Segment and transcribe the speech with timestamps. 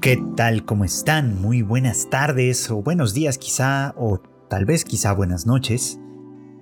[0.00, 0.64] ¿Qué tal?
[0.64, 1.42] ¿Cómo están?
[1.42, 5.98] Muy buenas tardes o buenos días quizá o tal vez quizá buenas noches.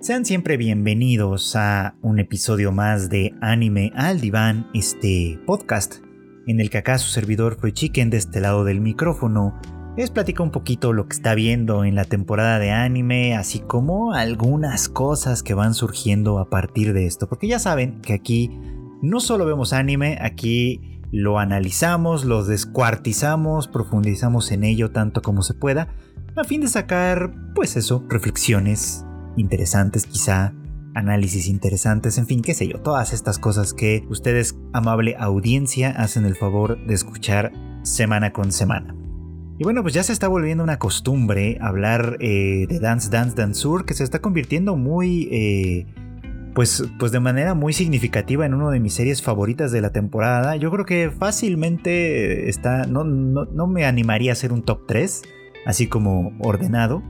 [0.01, 5.97] Sean siempre bienvenidos a un episodio más de Anime al Diván, este podcast
[6.47, 9.53] en el que acá su servidor Free Chicken de este lado del micrófono
[9.95, 14.13] les platica un poquito lo que está viendo en la temporada de anime, así como
[14.13, 18.49] algunas cosas que van surgiendo a partir de esto, porque ya saben que aquí
[19.03, 25.53] no solo vemos anime, aquí lo analizamos, lo descuartizamos, profundizamos en ello tanto como se
[25.53, 25.89] pueda,
[26.35, 29.05] a fin de sacar, pues eso, reflexiones
[29.37, 30.53] interesantes quizá,
[30.93, 36.25] análisis interesantes, en fin, qué sé yo, todas estas cosas que ustedes, amable audiencia, hacen
[36.25, 37.51] el favor de escuchar
[37.83, 38.95] semana con semana.
[39.59, 43.85] Y bueno, pues ya se está volviendo una costumbre hablar eh, de Dance Dance Danceur,
[43.85, 45.27] que se está convirtiendo muy...
[45.31, 45.87] Eh,
[46.57, 50.55] pues, pues de manera muy significativa en una de mis series favoritas de la temporada.
[50.55, 52.87] Yo creo que fácilmente está.
[52.87, 55.21] No, no, me animaría a hacer un top 3,
[55.67, 57.03] así como ordenado.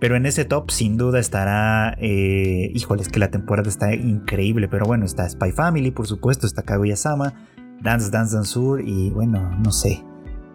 [0.00, 1.96] Pero en ese top sin duda estará...
[2.00, 4.66] Eh, híjole, es que la temporada está increíble.
[4.66, 7.34] Pero bueno, está Spy Family, por supuesto, está Kaguya-sama,
[7.80, 10.02] Dance Dance Danceur y bueno, no sé.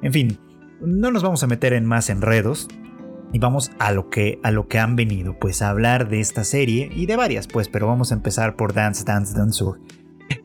[0.02, 0.38] En fin,
[0.82, 2.68] no nos vamos a meter en más enredos
[3.34, 6.46] y vamos a lo que a lo que han venido, pues a hablar de esta
[6.46, 9.82] serie y de varias, pues, pero vamos a empezar por Dance Dance Danceur,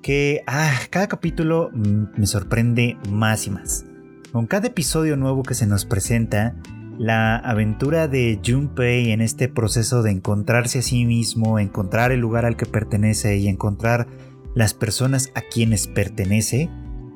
[0.02, 3.84] que ah, cada capítulo mm, me sorprende más y más.
[4.32, 6.56] Con cada episodio nuevo que se nos presenta,
[6.98, 12.44] la aventura de Junpei en este proceso de encontrarse a sí mismo, encontrar el lugar
[12.44, 14.08] al que pertenece y encontrar
[14.54, 16.68] las personas a quienes pertenece,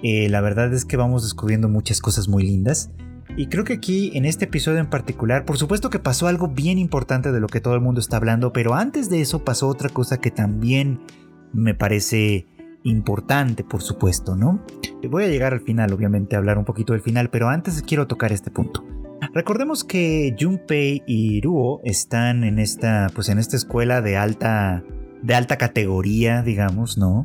[0.03, 2.91] eh, la verdad es que vamos descubriendo muchas cosas muy lindas.
[3.35, 6.79] Y creo que aquí, en este episodio en particular, por supuesto que pasó algo bien
[6.79, 9.89] importante de lo que todo el mundo está hablando, pero antes de eso pasó otra
[9.89, 11.01] cosa que también
[11.55, 12.47] me parece
[12.85, 14.63] importante, por supuesto, ¿no?
[15.09, 18.07] Voy a llegar al final, obviamente, a hablar un poquito del final, pero antes quiero
[18.07, 18.85] tocar este punto.
[19.33, 24.85] Recordemos que Junpei y Ruo están en esta, pues en esta escuela de alta,
[25.23, 27.25] de alta categoría, digamos, ¿no?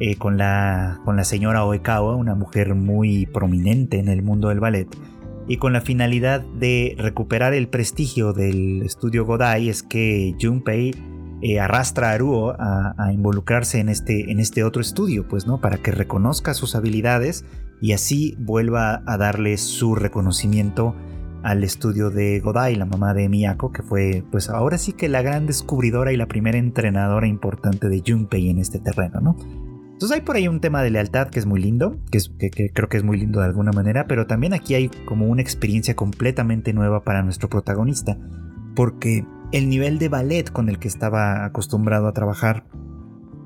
[0.00, 4.60] Eh, con, la, con la señora Oekawa, una mujer muy prominente en el mundo del
[4.60, 4.88] ballet
[5.48, 10.92] y con la finalidad de recuperar el prestigio del estudio Godai es que Junpei
[11.42, 15.60] eh, arrastra a Ruo a, involucrarse en este, en este otro estudio, pues, ¿no?
[15.60, 17.44] Para que reconozca sus habilidades
[17.80, 20.96] y así vuelva a darle su reconocimiento
[21.42, 25.22] al estudio de Godai, la mamá de Miyako, que fue, pues, ahora sí que la
[25.22, 29.65] gran descubridora y la primera entrenadora importante de Junpei en este terreno, ¿no?
[29.96, 32.20] Entonces hay por ahí un tema de lealtad que es muy lindo, que,
[32.70, 35.96] creo que es muy lindo de alguna manera, pero también aquí hay como una experiencia
[35.96, 38.18] completamente nueva para nuestro protagonista,
[38.74, 42.66] porque el nivel de ballet con el que estaba acostumbrado a trabajar,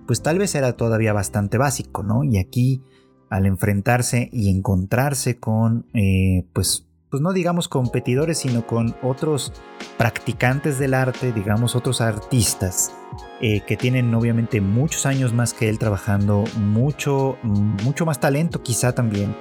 [0.08, 2.24] pues tal vez era todavía bastante básico, ¿no?
[2.24, 2.82] Y aquí,
[3.28, 9.52] al enfrentarse y encontrarse con, eh, pues, pues no digamos competidores, sino con otros
[9.98, 12.92] practicantes del arte, digamos otros artistas,
[13.40, 18.94] eh, que tienen obviamente muchos años más que él trabajando, mucho, mucho más talento quizá
[18.94, 19.34] también,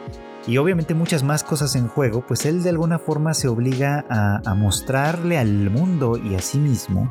[0.48, 4.56] y obviamente muchas más cosas en juego, pues él de alguna forma se obliga a,
[4.56, 7.08] mostrarle al mundo y a sí mismo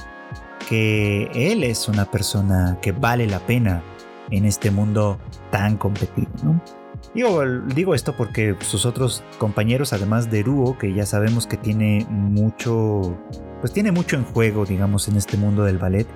[0.69, 3.83] que él es una persona que vale la pena
[4.31, 5.19] en este mundo
[5.51, 6.61] tan competido.
[7.15, 7.43] Digo,
[7.75, 13.19] digo, esto porque sus otros compañeros, además de Ruo, que ya sabemos que tiene mucho,
[13.61, 16.07] pues tiene mucho en juego, digamos, en este mundo del ballet,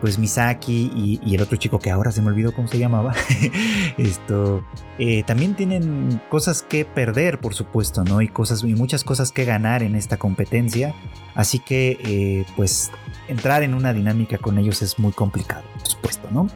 [0.00, 3.14] pues Misaki y, el otro chico que ahora se me olvidó cómo se llamaba,
[3.98, 4.64] esto,
[4.98, 8.20] eh, también tienen cosas que perder, por supuesto, ¿no?
[8.20, 10.94] Y, cosas, y muchas cosas que ganar en esta competencia.
[11.34, 12.90] Así que, eh, pues,
[13.28, 16.46] entrar en una dinámica con ellos es muy complicado, por supuesto, ¿no?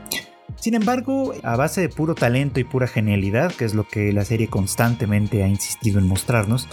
[0.66, 4.24] Sin embargo, a base de puro talento y pura genialidad, que es lo que la
[4.24, 6.66] serie constantemente ha insistido en mostrarnos,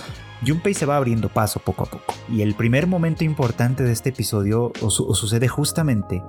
[0.44, 2.12] Junpei se va abriendo paso poco a poco.
[2.28, 6.24] Y el primer momento importante de este episodio sucede justamente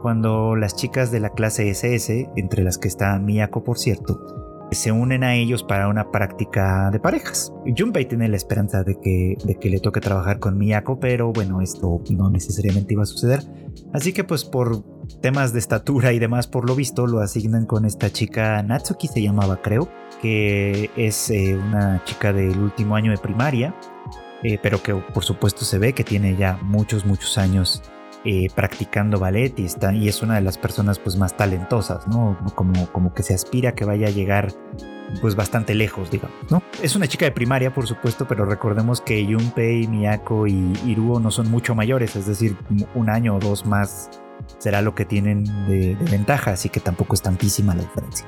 [0.00, 4.92] cuando las chicas de la clase SS, entre las que está Miyako por cierto, se
[4.92, 7.52] unen a ellos para una práctica de parejas.
[7.76, 11.60] Junpei tiene la esperanza de que, de que le toque trabajar con Miyako, pero bueno,
[11.60, 13.42] esto no necesariamente iba a suceder.
[13.92, 14.82] Así que pues por
[15.20, 19.22] temas de estatura y demás, por lo visto, lo asignan con esta chica Natsuki, se
[19.22, 19.88] llamaba creo,
[20.20, 23.74] que es eh, una chica del último año de primaria,
[24.42, 27.82] eh, pero que por supuesto se ve que tiene ya muchos, muchos años
[28.24, 32.38] eh, practicando ballet y, está, y es una de las personas pues más talentosas, ¿no?
[32.54, 34.52] Como, como que se aspira a que vaya a llegar
[35.20, 36.62] pues bastante lejos, digamos, ¿no?
[36.82, 41.30] Es una chica de primaria, por supuesto, pero recordemos que Junpei, Miyako y Iruo no
[41.30, 42.56] son mucho mayores, es decir,
[42.94, 44.10] un año o dos más
[44.58, 48.26] será lo que tienen de, ventaja, así que tampoco es tantísima la diferencia.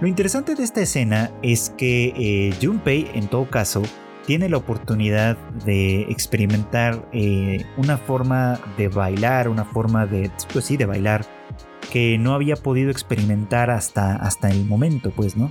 [0.00, 3.82] Lo interesante de esta escena es que eh, Junpei, en todo caso,
[4.28, 10.76] tiene la oportunidad de experimentar eh, una forma de bailar, una forma de, pues sí,
[10.76, 11.24] de bailar
[11.90, 15.50] que no había podido experimentar hasta, hasta el momento, pues, ¿no?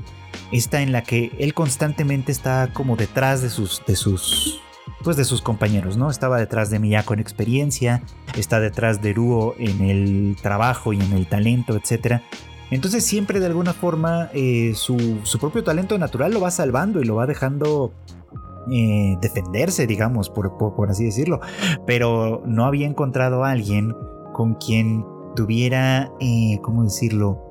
[0.52, 4.62] Esta en la que él constantemente está como detrás de sus, de sus,
[5.04, 6.12] pues de sus compañeros, ¿no?
[6.12, 8.04] Estaba detrás de Miyako en experiencia,
[8.36, 12.22] está detrás de Ruo en el trabajo y en el talento, etc.
[12.70, 17.06] Entonces siempre de alguna forma eh, su, su, propio talento natural lo va salvando y
[17.06, 17.92] lo va dejando
[18.72, 21.40] eh, defenderse, digamos, por, así decirlo.
[21.86, 23.94] Pero no había encontrado a alguien
[24.34, 25.06] con quien
[25.36, 27.44] tuviera, eh, ¿cómo decirlo?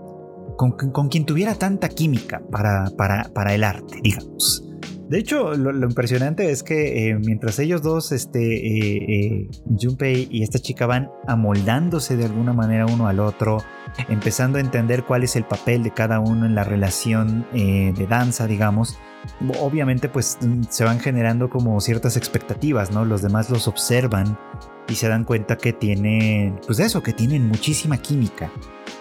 [0.56, 4.62] Con, quien tuviera tanta química para, el arte, digamos.
[5.08, 9.48] De hecho, lo, impresionante es que eh, mientras ellos dos, este,
[9.80, 13.58] Junpei y esta chica van amoldándose de alguna manera uno al otro,
[14.08, 18.46] empezando a entender cuál es el papel de cada uno en la relación de danza,
[18.46, 18.98] digamos,
[19.60, 20.38] obviamente pues
[20.68, 23.04] se van generando como ciertas expectativas, ¿no?
[23.04, 24.38] Los demás los observan
[24.88, 28.50] y se dan cuenta que tienen, pues eso, que tienen muchísima química,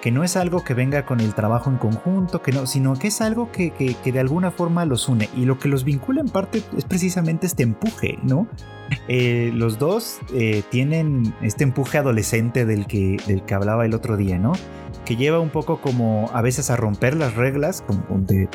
[0.01, 3.07] que no es algo que venga con el trabajo en conjunto, que no, sino que
[3.07, 3.71] es algo que,
[4.03, 7.63] de alguna forma los une y lo que los vincula en parte es precisamente este
[7.63, 8.47] empuje, ¿no?
[9.07, 14.17] Eh, los dos eh, tienen este empuje adolescente del que, del que hablaba el otro
[14.17, 14.53] día, ¿no?
[15.05, 18.49] Que lleva un poco como a veces a romper las reglas, como de,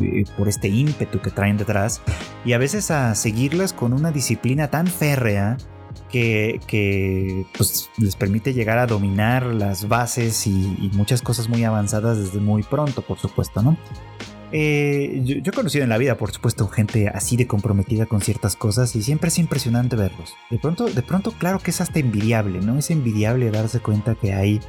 [0.00, 2.02] eh, por este ímpetu que traen detrás
[2.44, 5.56] y a veces a seguirlas con una disciplina tan férrea
[6.10, 12.40] que, pues, les permite llegar a dominar las bases y, muchas cosas muy avanzadas desde
[12.40, 13.76] muy pronto, por supuesto, ¿no?
[14.52, 18.54] Eh, yo, he conocido en la vida, por supuesto, gente así de comprometida con ciertas
[18.54, 20.34] cosas y siempre es impresionante verlos.
[20.50, 22.78] De pronto, de pronto, claro que es hasta envidiable, ¿no?
[22.78, 24.60] Es envidiable darse cuenta que hay,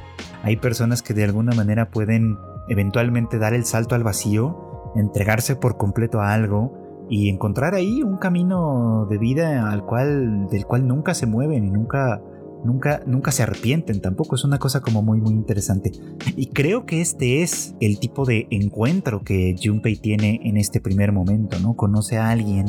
[0.42, 2.38] hay personas que de alguna manera pueden
[2.68, 8.18] eventualmente dar el salto al vacío, entregarse por completo a algo y encontrar ahí un
[8.18, 12.20] camino de vida al cual, del cual nunca se mueven y nunca,
[12.64, 14.36] nunca, nunca se arrepienten tampoco.
[14.36, 15.90] Es una cosa como muy, muy interesante.
[16.36, 21.12] Y creo que este es el tipo de encuentro que Junpei tiene en este primer
[21.12, 21.74] momento, ¿no?
[21.74, 22.66] Conoce a alguien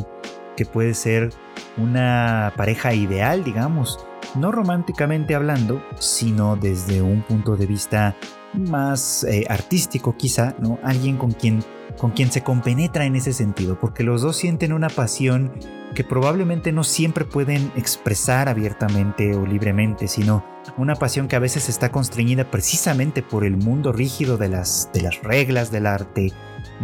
[0.55, 1.31] que puede ser
[1.77, 4.05] una pareja ideal, digamos,
[4.35, 8.15] no románticamente hablando, sino desde un punto de vista
[8.53, 10.79] más eh, artístico quizá, ¿no?
[10.83, 11.63] Alguien con quien
[11.99, 15.51] con quien se compenetra en ese sentido, porque los dos sienten una pasión
[15.93, 20.45] que probablemente no siempre pueden expresar abiertamente o libremente, sino
[20.77, 24.89] una pasión que a veces está constreñida precisamente por el mundo rígido de las,
[25.23, 26.31] reglas del arte,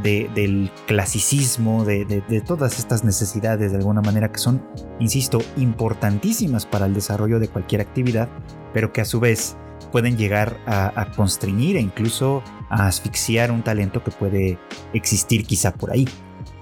[0.03, 4.61] del clasicismo, de, todas estas necesidades de alguna manera que son,
[4.99, 8.27] insisto, importantísimas para el desarrollo de cualquier actividad,
[8.73, 9.55] pero que a su vez
[9.95, 14.59] pueden llegar a, constreñir e incluso a asfixiar un talento que puede
[14.91, 16.05] existir quizá por ahí.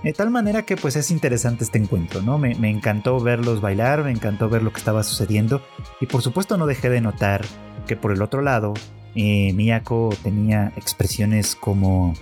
[0.03, 2.37] De tal manera que pues es interesante este encuentro, ¿no?
[2.37, 5.63] Me, encantó verlos bailar, me encantó ver lo que estaba sucediendo
[5.99, 7.43] y por supuesto no dejé de notar
[7.87, 8.75] que por el otro lado
[9.15, 12.13] eh, Miyako tenía expresiones como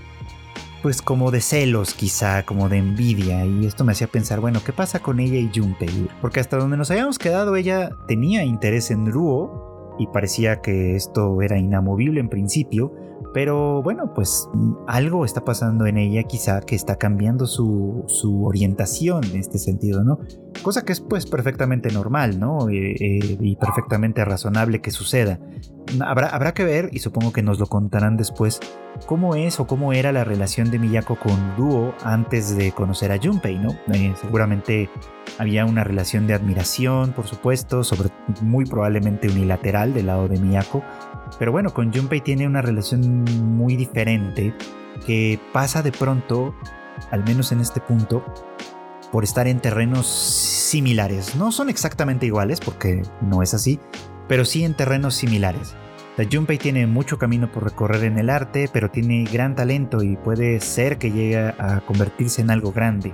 [0.82, 4.72] pues como de celos quizá, como de envidia y esto me hacía pensar, bueno, ¿qué
[4.72, 6.08] pasa con ella y Junpei?
[6.22, 11.42] Porque hasta donde nos habíamos quedado ella tenía interés en Ruo y parecía que esto
[11.42, 12.94] era inamovible en principio,
[13.34, 14.50] pero bueno, pues
[14.88, 20.04] algo está pasando en ella quizá que está cambiando su, su orientación en este sentido,
[20.04, 20.20] ¿no?
[20.64, 22.70] Cosa que es pues perfectamente normal, ¿no?
[22.70, 25.40] Eh, eh, y perfectamente razonable que suceda.
[26.06, 28.60] Habrá, habrá que ver, y supongo que nos lo contarán después,
[29.06, 33.18] cómo es o cómo era la relación de Miyako con Duo antes de conocer a
[33.18, 33.72] Junpei, ¿no?
[33.94, 34.90] Eh, seguramente
[35.38, 38.10] había una relación de admiración, por supuesto, sobre
[38.42, 40.84] muy probablemente unilateral del lado de Miyako,
[41.40, 44.54] pero bueno, con Junpei tiene una relación muy diferente
[45.06, 46.56] que pasa de pronto,
[47.10, 48.24] al menos en este punto,
[49.12, 51.36] por estar en terrenos similares.
[51.36, 53.80] No son exactamente iguales, porque no es así,
[54.28, 55.76] pero sí en terrenos similares.
[56.18, 60.18] La Junpei tiene mucho camino por recorrer en el arte, pero tiene gran talento y
[60.18, 63.14] puede ser que llegue a convertirse en algo grande.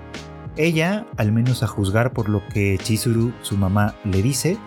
[0.55, 4.57] Ella, al menos a juzgar por lo que Chizuru, su mamá, le dice,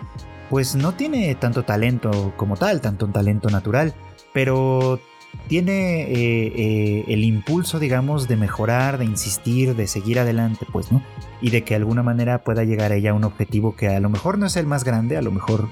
[0.51, 3.93] pues no tiene tanto talento como tal, tanto un talento natural,
[4.33, 4.99] pero
[5.47, 11.01] tiene eh, eh, el impulso, digamos, de mejorar, de insistir, de seguir adelante, pues, ¿no?
[11.39, 14.09] Y de que de alguna manera pueda llegar ella a un objetivo que a lo
[14.09, 15.69] mejor no es el más grande, a lo mejor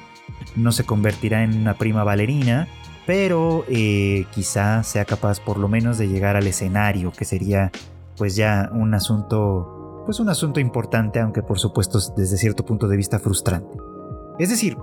[0.56, 2.70] no se convertirá en una prima bailarina,
[3.06, 7.70] pero eh, quizá sea capaz por lo menos de llegar al escenario, que sería
[8.16, 12.96] pues ya un asunto, pues un asunto importante, aunque por supuesto desde cierto punto de
[12.96, 13.89] vista frustrante.
[14.40, 14.78] Es decir,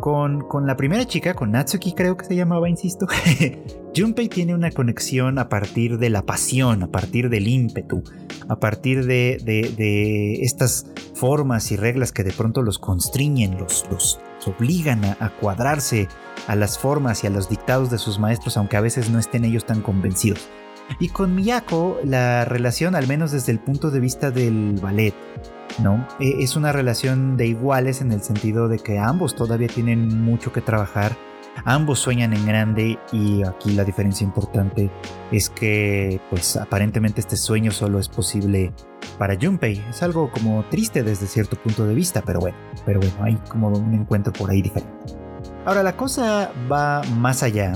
[0.00, 3.06] con, la primera chica, con Natsuki creo que se llamaba, insisto,
[3.96, 8.04] Junpei tiene una conexión a partir de la pasión, a partir del ímpetu,
[8.48, 14.20] a partir de, de, estas formas y reglas que de pronto los constriñen, los, los,
[14.46, 16.06] obligan a, cuadrarse
[16.46, 19.44] a las formas y a los dictados de sus maestros, aunque a veces no estén
[19.44, 20.48] ellos tan convencidos.
[21.00, 25.14] Y con Miyako, la relación, al menos desde el punto de vista del ballet,
[25.82, 26.06] ¿no?
[26.20, 30.52] E, es una relación de iguales en el sentido de que ambos todavía tienen mucho
[30.52, 31.16] que trabajar
[31.64, 34.90] Ambos sueñan en grande y aquí la diferencia importante
[35.30, 38.72] es que pues aparentemente este sueño solo es posible
[39.18, 39.82] para Junpei.
[39.88, 43.68] Es algo como triste desde cierto punto de vista, pero bueno, pero bueno, hay como
[43.68, 44.92] un encuentro por ahí diferente.
[45.64, 47.74] Ahora la cosa va más allá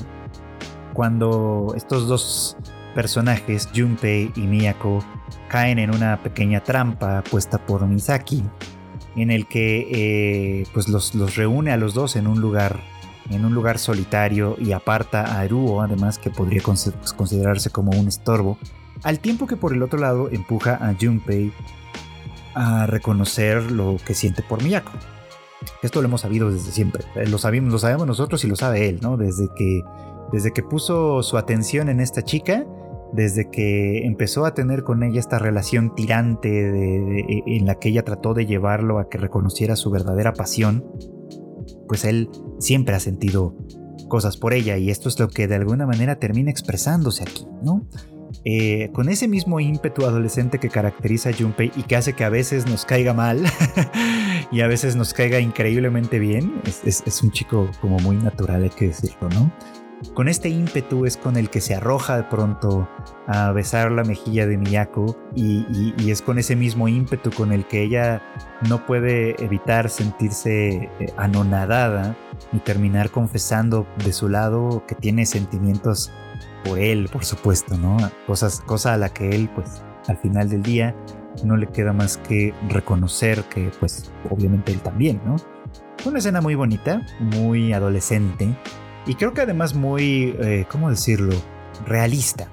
[0.92, 2.56] cuando estos dos
[2.98, 5.04] personajes, Junpei y Miyako,
[5.48, 8.42] caen en una pequeña trampa puesta por Misaki,
[9.14, 12.80] en el que eh, pues los, los reúne a los dos en un lugar
[13.30, 18.58] en un lugar solitario y aparta a Eruo, además que podría considerarse como un estorbo,
[19.04, 21.52] al tiempo que por el otro lado empuja a Junpei
[22.54, 24.90] a reconocer lo que siente por Miyako.
[25.84, 28.88] Esto lo hemos sabido desde siempre, eh, lo sabemos, lo sabemos nosotros y lo sabe
[28.88, 29.16] él, ¿no?
[29.16, 29.84] Desde que,
[30.32, 32.66] desde que puso su atención en esta chica,
[33.12, 38.34] desde que empezó a tener con ella esta relación tirante en la que ella trató
[38.34, 40.84] de llevarlo a que reconociera su verdadera pasión,
[41.86, 43.56] pues él siempre ha sentido
[44.08, 47.86] cosas por ella y esto es lo que de alguna manera termina expresándose aquí, ¿no?
[48.44, 52.28] Eh, con ese mismo ímpetu adolescente que caracteriza a Junpei y que hace que a
[52.28, 53.42] veces nos caiga mal
[54.52, 58.88] y a veces nos caiga increíblemente bien, es un chico como muy natural, hay que
[58.88, 59.52] decirlo, ¿no?
[60.14, 62.88] Con este ímpetu es con el que se arroja de pronto
[63.26, 67.82] a besar la mejilla de Miyako y, es con ese mismo ímpetu con el que
[67.82, 68.22] ella
[68.68, 72.16] no puede evitar sentirse eh, anonadada
[72.52, 76.12] y terminar confesando de su lado que tiene sentimientos
[76.64, 77.96] por él, por supuesto, ¿no?
[78.26, 80.94] Cosas, cosa a la que él, pues, al final del día
[81.44, 85.36] no le queda más que reconocer que, pues, obviamente él también, ¿no?
[86.04, 88.56] Una escena muy bonita, muy adolescente,
[89.08, 91.34] y creo que además muy, eh, ¿cómo decirlo?
[91.86, 92.48] Realista.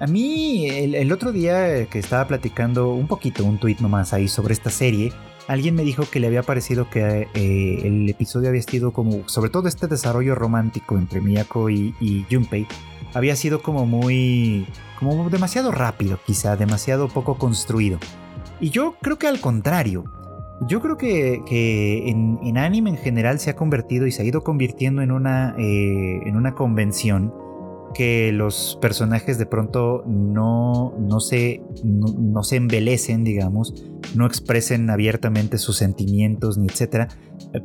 [0.00, 4.54] A mí el, otro día que estaba platicando un poquito, un tuit nomás ahí sobre
[4.54, 5.12] esta serie,
[5.46, 9.50] alguien me dijo que le había parecido que eh, el episodio había sido como, sobre
[9.50, 12.66] todo este desarrollo romántico entre Miyako y, y Junpei,
[13.14, 14.66] había sido como muy,
[14.98, 17.98] como demasiado rápido quizá, demasiado poco construido.
[18.60, 20.04] Y yo creo que al contrario,
[20.66, 21.42] yo creo que,
[22.08, 26.20] en, anime en general se ha convertido y se ha ido convirtiendo en una, eh,
[26.26, 27.32] en una convención
[27.94, 33.74] que los personajes de pronto no, no, se, no, se embelecen, digamos,
[34.14, 37.08] no expresen abiertamente sus sentimientos ni etcétera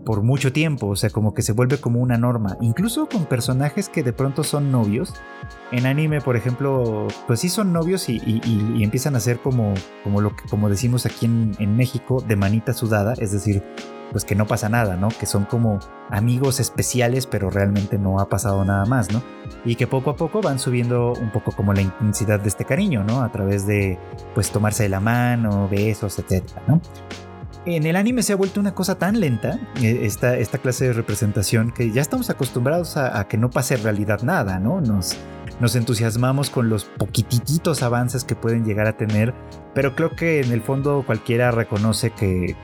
[0.06, 3.90] por mucho tiempo, o sea, como que se vuelve como una norma, incluso con personajes
[3.90, 5.14] que de pronto son novios.
[5.72, 8.22] En anime, por ejemplo, pues sí son novios y,
[8.82, 9.74] empiezan a ser como,
[10.04, 13.64] como lo que como decimos aquí en, en México, de manita sudada, es decir,
[14.14, 15.10] pues que no pasa nada, ¿no?
[15.10, 19.24] Que son como amigos especiales, pero realmente no ha pasado nada más, ¿no?
[19.66, 23.04] Y que poco a poco van subiendo un poco como la intensidad de este cariño,
[23.04, 23.24] ¿no?
[23.24, 23.98] A través de,
[24.36, 26.80] pues, tomarse de la mano, besos, etcétera, ¿no?
[27.66, 30.94] En el anime se ha vuelto una cosa tan lenta, eh, esta, esta clase de
[30.94, 34.82] representación, que ya estamos acostumbrados a, que no pase en realidad nada, ¿no?
[34.82, 35.16] Nos,
[35.62, 39.34] nos entusiasmamos con los poquititos avances que pueden llegar a tener,
[39.74, 42.58] pero creo que en el fondo cualquiera reconoce que,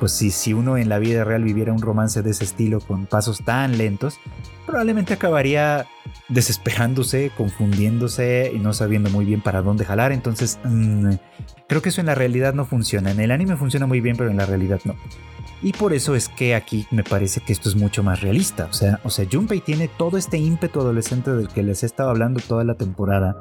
[0.00, 3.06] pues si, si uno en la vida real viviera un romance de ese estilo con
[3.06, 4.18] pasos tan lentos,
[4.66, 5.86] probablemente acabaría
[6.28, 10.12] desesperándose, confundiéndose y no sabiendo muy bien para dónde jalar.
[10.12, 11.12] Entonces, mm,
[11.68, 13.10] creo que eso en la realidad no funciona.
[13.10, 14.96] En el anime funciona muy bien, pero en la realidad no.
[15.62, 18.66] Y por eso es que aquí me parece que esto es mucho más realista.
[18.66, 22.10] O sea, o sea, Junpei tiene todo este ímpetu adolescente del que les he estado
[22.10, 23.36] hablando toda la temporada.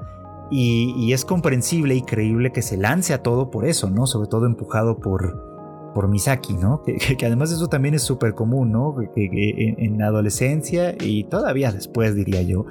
[0.52, 4.06] Y, es comprensible y creíble que se lance a todo por eso, ¿no?
[4.06, 5.55] Sobre todo empujado por,
[5.96, 6.84] por Misaki, ¿no?
[6.84, 8.96] Que, además eso también es súper común, ¿no?
[9.16, 12.66] Que, en, la adolescencia y todavía después, diría yo,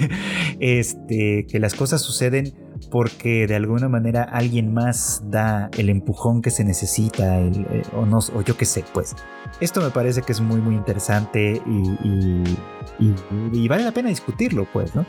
[0.60, 2.54] este, que las cosas suceden
[2.90, 8.18] porque de alguna manera alguien más da el empujón que se necesita, eh, o, no,
[8.18, 9.16] o yo qué sé, pues.
[9.60, 12.44] Esto me parece que es muy, muy interesante y,
[13.52, 15.04] y, vale la pena discutirlo, pues, ¿no?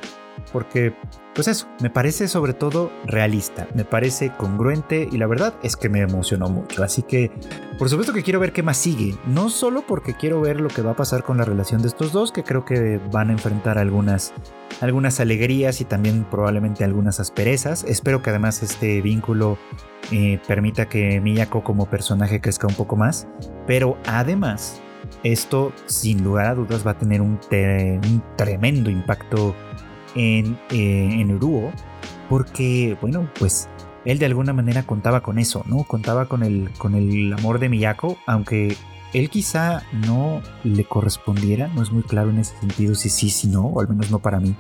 [0.52, 0.94] Porque,
[1.34, 5.88] pues eso, me parece sobre todo realista, me parece congruente y la verdad es que
[5.88, 6.84] me emocionó mucho.
[6.84, 7.32] Así que,
[7.78, 10.82] por supuesto que quiero ver qué más sigue, no solo porque quiero ver lo que
[10.82, 13.78] va a pasar con la relación de estos dos, que creo que van a enfrentar
[13.78, 14.34] algunas,
[14.82, 17.84] algunas alegrías y también probablemente algunas asperezas.
[17.86, 19.58] Espero que además este vínculo
[20.12, 23.28] eh, permita que Miyako como personaje crezca un poco más,
[23.68, 24.82] pero además
[25.24, 29.56] esto sin lugar a dudas va a tener un, un tremendo impacto
[30.16, 31.72] en, eh, en Uruo,
[32.30, 33.70] porque, bueno, pues
[34.06, 35.84] él de alguna manera contaba con eso, ¿no?
[35.84, 38.76] Contaba con el, con el amor de Miyako, aunque
[39.14, 43.48] él quizá no le correspondiera, no es muy claro en ese sentido si sí, si
[43.48, 44.56] no, o al menos no para mí.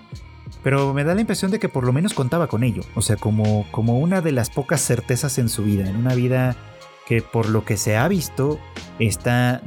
[0.63, 3.15] Pero me da la impresión de que por lo menos contaba con ello, o sea,
[3.15, 6.55] como, como una de las pocas certezas en su vida, en una vida
[7.07, 8.59] que por lo que se ha visto
[8.99, 9.61] está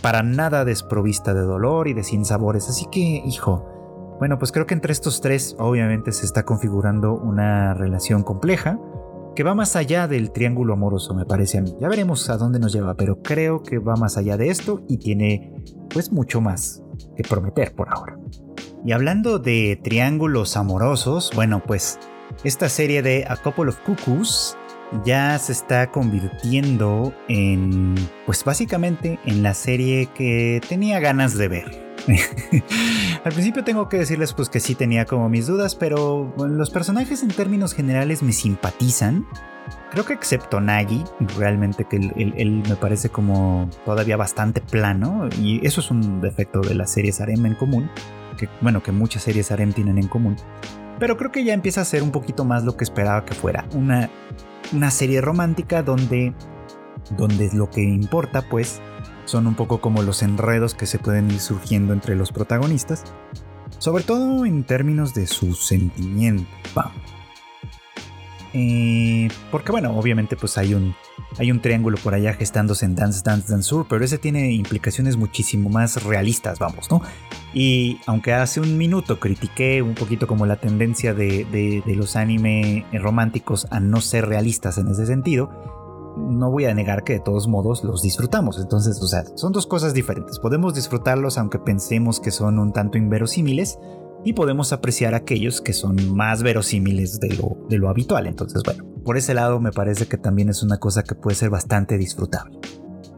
[0.00, 2.68] para nada desprovista de dolor y de sinsabores.
[2.68, 3.71] Así que, hijo,
[4.22, 8.78] bueno, pues creo que entre estos tres obviamente se está configurando una relación compleja
[9.34, 11.74] que va más allá del triángulo amoroso, me parece a mí.
[11.80, 14.98] Ya veremos a dónde nos lleva, pero creo que va más allá de esto y
[14.98, 15.52] tiene
[15.92, 16.84] pues mucho más
[17.16, 18.16] que prometer por ahora.
[18.84, 21.98] Y hablando de triángulos amorosos, bueno, pues
[22.44, 24.56] esta serie de A Couple of Cuckoos
[25.04, 31.91] ya se está convirtiendo en, pues básicamente en la serie que tenía ganas de ver.
[33.24, 37.22] Al principio tengo que decirles pues que sí tenía como mis dudas, pero los personajes
[37.22, 39.26] en términos generales me simpatizan.
[39.90, 41.04] Creo que excepto Nagi,
[41.38, 46.74] realmente que él, me parece como todavía bastante plano, y eso es un defecto de
[46.74, 47.90] las series Arem en común,
[48.60, 50.36] bueno, que muchas series Arem tienen en común.
[50.98, 53.66] Pero creo que ya empieza a ser un poquito más lo que esperaba que fuera.
[53.74, 54.08] Una,
[54.72, 56.32] una serie romántica donde,
[57.10, 58.80] donde lo que importa pues
[59.24, 63.04] son un poco como los enredos que se pueden ir surgiendo entre los protagonistas,
[63.78, 66.46] sobre todo en términos de su sentimiento.
[68.54, 70.94] Eh, porque bueno, obviamente pues hay un,
[71.38, 75.16] hay un triángulo por allá gestándose en Dance Dance Dance Sur, pero ese tiene implicaciones
[75.16, 77.00] muchísimo más realistas, vamos, ¿no?
[77.54, 82.84] Y aunque hace un minuto critiqué un poquito como la tendencia de, de los anime
[82.92, 85.81] románticos a no ser realistas en ese sentido,
[86.16, 88.58] no voy a negar que de todos modos los disfrutamos.
[88.58, 90.38] Entonces, o sea, son dos cosas diferentes.
[90.38, 93.78] Podemos disfrutarlos aunque pensemos que son un tanto inverosímiles
[94.24, 98.26] y podemos apreciar aquellos que son más verosímiles de lo, de lo habitual.
[98.26, 101.50] Entonces, bueno, por ese lado me parece que también es una cosa que puede ser
[101.50, 102.58] bastante disfrutable.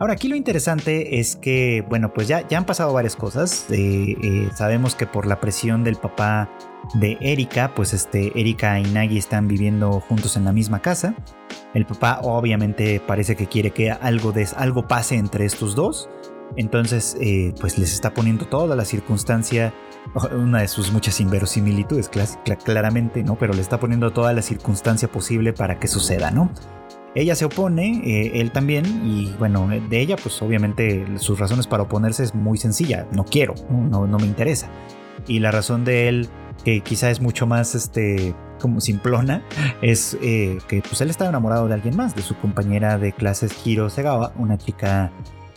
[0.01, 3.67] Ahora, aquí lo interesante es que, bueno, pues ya, ya han pasado varias cosas.
[3.71, 6.51] Eh, eh, sabemos que por la presión del papá
[6.95, 11.15] de Erika, pues este, Erika y Nagi están viviendo juntos en la misma casa.
[11.75, 16.11] El papá obviamente parece que quiere que algo, de, algo pase entre estos dos.
[16.57, 19.73] Entonces, eh, pues les está poniendo toda la circunstancia,
[20.33, 22.11] una de sus muchas inverosimilitudes,
[22.65, 23.37] claramente, ¿no?
[23.37, 26.51] Pero le está poniendo toda la circunstancia posible para que suceda, ¿no?
[27.15, 31.85] Ella se opone, eh, él también, y bueno, de ella, pues obviamente sus razones para
[31.85, 34.69] oponerse es muy sencilla, no quiero, no, no me interesa.
[35.29, 36.29] Y la razón de él,
[36.65, 39.43] que quizá es mucho más, este, como simplona
[39.83, 43.55] es eh, que pues él estaba enamorado de alguien más, de su compañera de clases
[43.65, 45.13] Hiro Segawa, una chica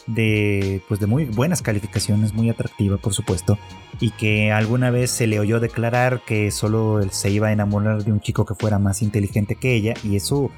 [0.08, 3.58] de pues de muy buenas calificaciones, muy atractiva por supuesto,
[4.00, 8.04] y que alguna vez se le oyó declarar que solo él se iba a enamorar
[8.04, 10.52] de un chico que fuera más inteligente que ella y eso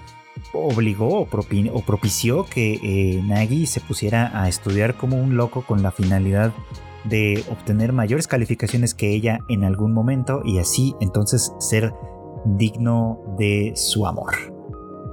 [0.54, 5.91] obligó o, propició que eh, Nagi se pusiera a estudiar como un loco con la
[5.91, 6.54] finalidad
[7.06, 11.93] de obtener mayores calificaciones que ella en algún momento y así entonces ser
[12.45, 14.34] digno de su amor.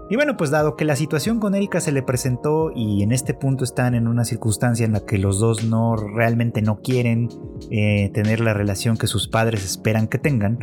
[0.08, 3.34] Y bueno, pues dado que la situación con Erika se le presentó y en este
[3.34, 7.28] punto están en una circunstancia en la que los dos no realmente no quieren
[7.70, 10.60] eh, tener la relación que sus padres esperan que tengan,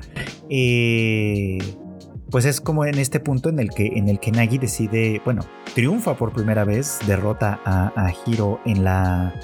[0.49, 1.57] eh,
[2.33, 5.43] pues es como en este punto en el que, en el que Nagi decide, bueno,
[5.75, 9.35] triunfa por primera vez, derrota a, a Hiro en la,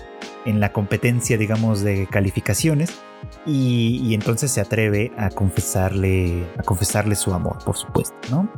[0.48, 3.00] en la competencia, digamos, de calificaciones
[3.46, 8.52] y, entonces se atreve a confesarle, a confesarle su amor, por supuesto, ¿no?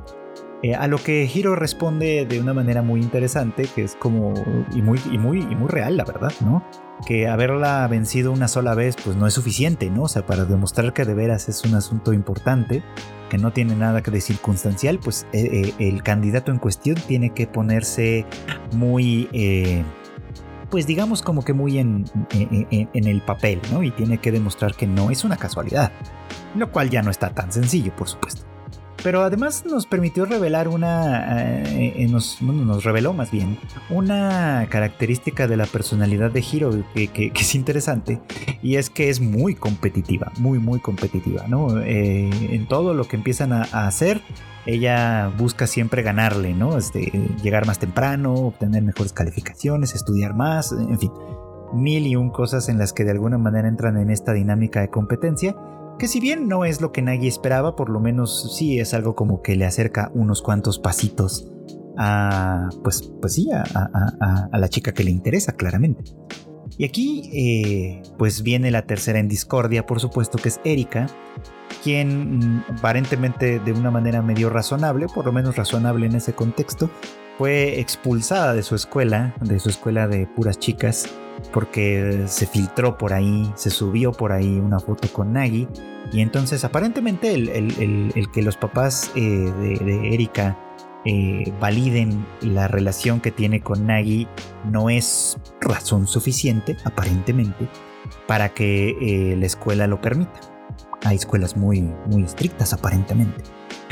[0.63, 4.33] Eh, a lo que Hiro responde de una manera muy interesante, que es como,
[4.73, 6.63] y muy, y muy, y muy real, la verdad, ¿no?
[7.05, 10.03] Que haberla vencido una sola vez, pues no es suficiente, ¿no?
[10.03, 12.83] O sea, para demostrar que de veras es un asunto importante,
[13.29, 17.31] que no tiene nada que de circunstancial, pues eh, eh, el candidato en cuestión tiene
[17.31, 18.25] que ponerse
[18.73, 19.27] muy
[20.69, 23.83] pues digamos como que muy en, en, el papel, ¿no?
[23.83, 25.91] Y tiene que demostrar que no es una casualidad,
[26.55, 28.45] lo cual ya no está tan sencillo, por supuesto.
[29.03, 32.39] Pero además nos permitió revelar una, eh, eh, nos,
[32.83, 33.57] reveló más bien,
[33.89, 38.21] una característica de la personalidad de Hiro que, que, es interesante
[38.61, 41.79] y es que es muy competitiva, muy, muy competitiva, ¿no?
[41.79, 44.21] Eh, en todo lo que empiezan a, a hacer,
[44.65, 46.77] ella busca siempre ganarle, ¿no?
[46.77, 47.11] Este,
[47.41, 51.11] llegar más temprano, obtener mejores calificaciones, estudiar más, en fin,
[51.73, 54.89] mil y un cosas en las que de alguna manera entran en esta dinámica de
[54.89, 55.55] competencia,
[56.01, 59.13] que si bien no es lo que nadie esperaba, por lo menos sí es algo
[59.13, 61.47] como que le acerca unos cuantos pasitos
[61.95, 66.03] a, pues, pues sí, a, la chica que le interesa, claramente.
[66.75, 71.05] Y aquí, eh, pues viene la tercera en discordia, por supuesto, que es Erika,
[71.83, 76.89] quien mm, aparentemente de una manera medio razonable, por lo menos razonable en ese contexto,
[77.41, 81.09] fue expulsada de su escuela, de su escuela de puras chicas,
[81.51, 85.67] porque se filtró por ahí, se subió por ahí una foto con Nagi.
[86.13, 90.55] Y entonces aparentemente el, que los papás eh, de, Erika
[91.03, 94.27] eh, validen la relación que tiene con Nagi
[94.63, 97.67] no es razón suficiente, aparentemente,
[98.27, 100.39] para que eh, la escuela lo permita.
[101.05, 103.41] Hay escuelas muy, muy estrictas aparentemente.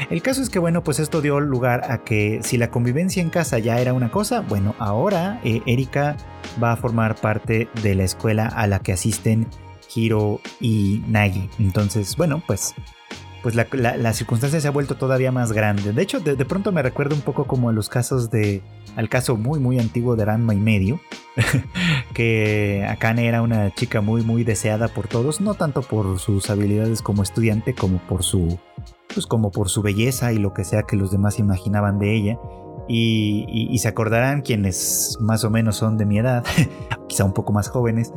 [0.10, 3.30] El caso es que bueno, pues esto dio lugar a que si la convivencia en
[3.30, 6.18] casa ya era una cosa, bueno, ahora eh, Erika
[6.62, 9.48] va a formar parte de la escuela a la que asisten
[9.94, 11.50] Hiro y Nagi.
[11.60, 12.76] Entonces, bueno, pues
[13.42, 15.94] pues la, circunstancia se ha vuelto todavía más grande.
[15.94, 18.62] De hecho, de, pronto me recuerda un poco como a los casos de.
[18.96, 21.00] Al caso muy, muy antiguo de Ranma y medio.
[22.14, 25.42] que Akane era una chica muy, muy deseada por todos.
[25.42, 28.60] No tanto por sus habilidades como estudiante, como por su.
[29.14, 32.40] Pues como por su belleza y lo que sea que los demás imaginaban de ella.
[32.92, 36.44] Y, se acordarán quienes más o menos son de mi edad,
[37.08, 38.12] quizá un poco más jóvenes,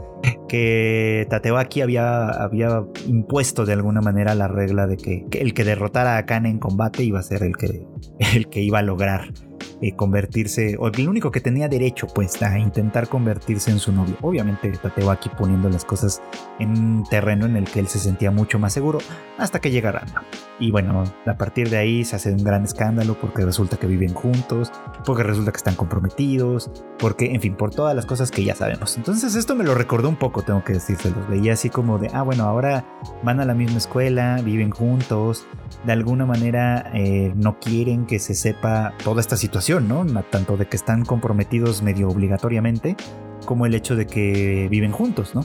[0.48, 6.16] que Tatewaki había, había impuesto de alguna manera la regla de que, el que derrotara
[6.16, 7.86] a Kane en combate iba a ser el que,
[8.34, 9.34] el que iba a lograr
[9.82, 14.16] eh, convertirse, o el único que tenía derecho pues a intentar convertirse en su novio.
[14.22, 16.22] Obviamente Tatewaki poniendo las cosas
[16.60, 19.00] en un terreno en el que él se sentía mucho más seguro
[19.38, 20.22] hasta que llega Randa.
[20.60, 24.14] Y bueno, a partir de ahí se hace un gran escándalo porque resulta que viven
[24.14, 24.70] juntos,
[25.04, 28.96] porque resulta que están comprometidos, porque en fin, por todas las cosas que ya sabemos.
[28.96, 32.22] Entonces esto me lo recordó un poco, tengo que los Veía así como de, ah
[32.22, 32.84] bueno, ahora
[33.24, 35.44] van a la misma escuela, viven juntos,
[35.84, 40.04] de alguna manera eh, no quieren que se sepa toda esta situación, ¿no?
[40.24, 42.96] Tanto de que están comprometidos medio obligatoriamente,
[43.44, 45.44] como el hecho de que viven juntos, ¿no?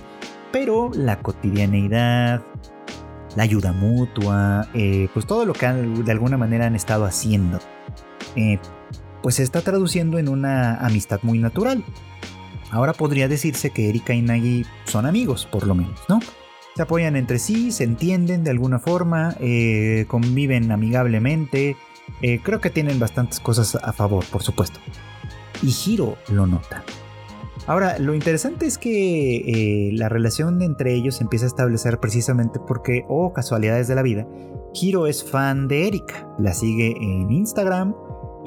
[0.52, 2.43] Pero la cotidianeidad,
[3.36, 7.60] la ayuda mutua, eh, pues todo lo que de alguna manera han estado haciendo,
[8.36, 8.60] eh,
[9.21, 11.84] pues se está traduciendo en una amistad muy natural.
[12.71, 16.19] Ahora podría decirse que Erika y Nagi son amigos, por lo menos, ¿no?
[16.78, 21.76] Se apoyan entre sí, se entienden de alguna forma, eh, conviven amigablemente.
[22.22, 24.80] Eh, creo que tienen bastantes cosas a favor, por supuesto.
[25.63, 26.84] Y Hiro lo nota.
[27.66, 33.06] Ahora, lo interesante es que eh, la relación entre ellos empieza a establecer precisamente porque,
[33.10, 34.28] oh casualidades de la vida,
[34.76, 36.30] Hiro es fan de Erika.
[36.38, 37.96] La sigue en Instagram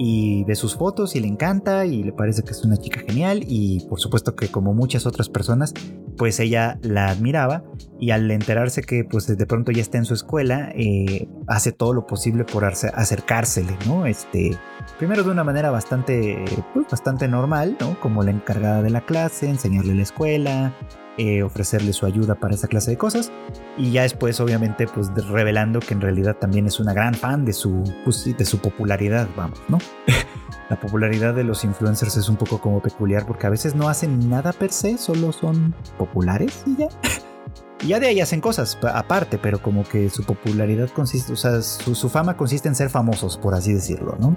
[0.03, 3.45] y ve sus fotos y le encanta y le parece que es una chica genial
[3.47, 5.75] y por supuesto que como muchas otras personas
[6.17, 7.65] pues ella la admiraba
[7.99, 11.93] y al enterarse que pues de pronto ya está en su escuela eh, hace todo
[11.93, 14.57] lo posible por acercársele no este
[14.99, 19.51] primero de una manera bastante pues, bastante normal no como la encargada de la clase
[19.51, 20.75] enseñarle la escuela
[21.21, 23.31] eh, ofrecerle su ayuda para esa clase de cosas.
[23.77, 27.53] Y ya después, obviamente, pues revelando que en realidad también es una gran fan de
[27.53, 29.77] su, pues, de su popularidad, vamos, ¿no?
[30.71, 34.31] La popularidad de los influencers es un poco como peculiar porque a veces no hacen
[34.31, 36.89] nada per se, solo son populares y ya.
[37.83, 41.61] Y ya de ahí hacen cosas aparte, pero como que su popularidad consiste, o sea,
[41.61, 44.35] su, su, fama consiste en ser famosos, por así decirlo, ¿no?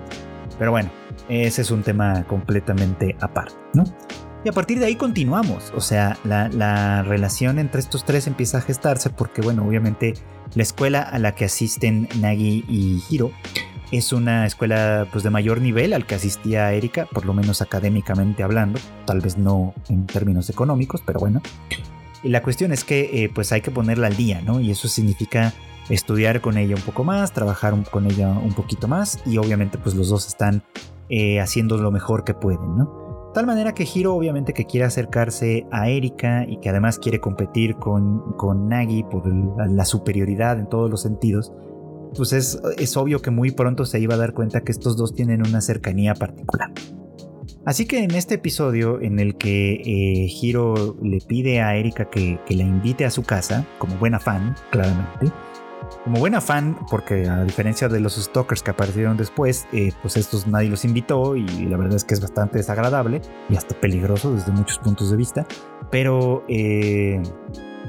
[0.59, 0.91] Pero bueno,
[1.29, 3.85] ese es un tema completamente aparte, ¿no?
[4.43, 5.71] Y a partir de ahí continuamos.
[5.75, 10.13] O sea, la, relación entre estos tres empieza a gestarse porque, bueno, obviamente
[10.55, 13.31] la escuela a la que asisten Nagi y Hiro
[13.91, 18.43] es una escuela pues, de mayor nivel al que asistía Erika, por lo menos académicamente
[18.43, 21.41] hablando, tal vez no en términos económicos, pero bueno.
[22.23, 24.59] Y la cuestión es que eh, pues hay que ponerla al día, ¿no?
[24.59, 25.53] Y eso significa
[25.89, 29.95] estudiar con ella un poco más, trabajar con ella un poquito más y obviamente pues
[29.95, 30.63] los dos están
[31.09, 33.02] eh, haciendo lo mejor que pueden, ¿no?
[33.33, 37.75] Tal manera que Hiro obviamente que quiere acercarse a Erika y que además quiere competir
[37.75, 39.23] con, con Nagi por
[39.71, 41.51] la superioridad en todos los sentidos,
[42.15, 45.41] pues es, obvio que muy pronto se iba a dar cuenta que estos dos tienen
[45.41, 46.71] una cercanía particular.
[47.65, 52.39] Así que en este episodio en el que eh, Hiro le pide a Erika que,
[52.45, 55.31] que la invite a su casa, como buena fan, claramente,
[56.03, 60.47] como buena fan, porque a diferencia de los stalkers que aparecieron después, eh, pues estos
[60.47, 64.51] nadie los invitó y la verdad es que es bastante desagradable y hasta peligroso desde
[64.51, 65.45] muchos puntos de vista.
[65.91, 67.21] Pero, eh,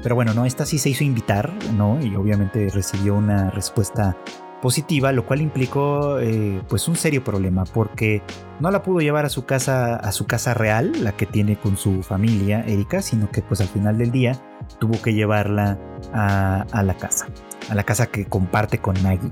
[0.03, 1.99] pero bueno, no, esta sí se hizo invitar, ¿no?
[2.01, 4.15] Y obviamente recibió una respuesta
[4.61, 8.23] positiva, lo cual implicó eh, pues un serio problema porque
[8.59, 11.77] no la pudo llevar a su casa a su casa real, la que tiene con
[11.77, 14.41] su familia Erika, sino que pues al final del día
[14.79, 15.77] tuvo que llevarla
[16.13, 17.27] a, la casa
[17.69, 19.31] a la casa que comparte con Nagi.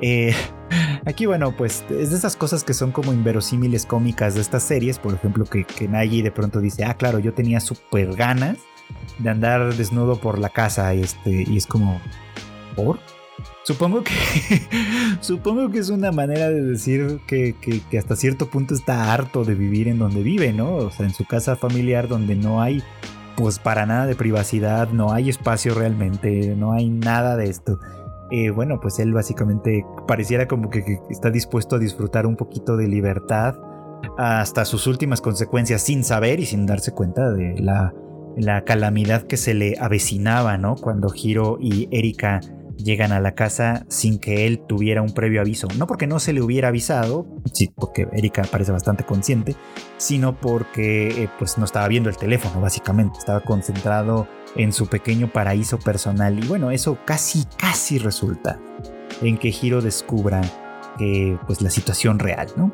[0.00, 0.34] Eh,
[1.06, 4.98] aquí, bueno, pues es de esas cosas que son como inverosímiles cómicas de estas series.
[4.98, 8.58] Por ejemplo, que, Nagi de pronto dice, ah, claro, yo tenía súper ganas
[9.18, 10.94] de andar desnudo por la casa.
[10.94, 12.00] Y, este, y es como,
[12.76, 12.98] ¿por?
[13.64, 14.12] Supongo que
[15.20, 19.54] supongo que es una manera de decir que, que, hasta cierto punto está harto de
[19.54, 20.74] vivir en donde vive, ¿no?
[20.76, 22.82] O sea, en su casa familiar donde no hay
[23.36, 27.78] pues para nada de privacidad, no hay espacio realmente, no hay nada de esto.
[28.30, 32.88] Eh, bueno, pues él básicamente pareciera como que, está dispuesto a disfrutar un poquito de
[32.88, 33.56] libertad
[34.18, 37.94] hasta sus últimas consecuencias sin saber y sin darse cuenta de la,
[38.36, 40.76] la calamidad que se le avecinaba, ¿no?
[40.76, 42.40] Cuando Hiro y Erika
[42.76, 45.68] llegan a la casa sin que él tuviera un previo aviso.
[45.78, 49.56] No porque no se le hubiera avisado, sí, porque Erika parece bastante consciente,
[49.96, 53.18] sino porque eh, pues no estaba viendo el teléfono, básicamente.
[53.18, 56.42] Estaba concentrado en su pequeño paraíso personal.
[56.42, 58.60] Y bueno, eso casi, casi resulta
[59.22, 60.40] en que Hiro descubra
[60.98, 62.72] que pues la situación real, ¿no?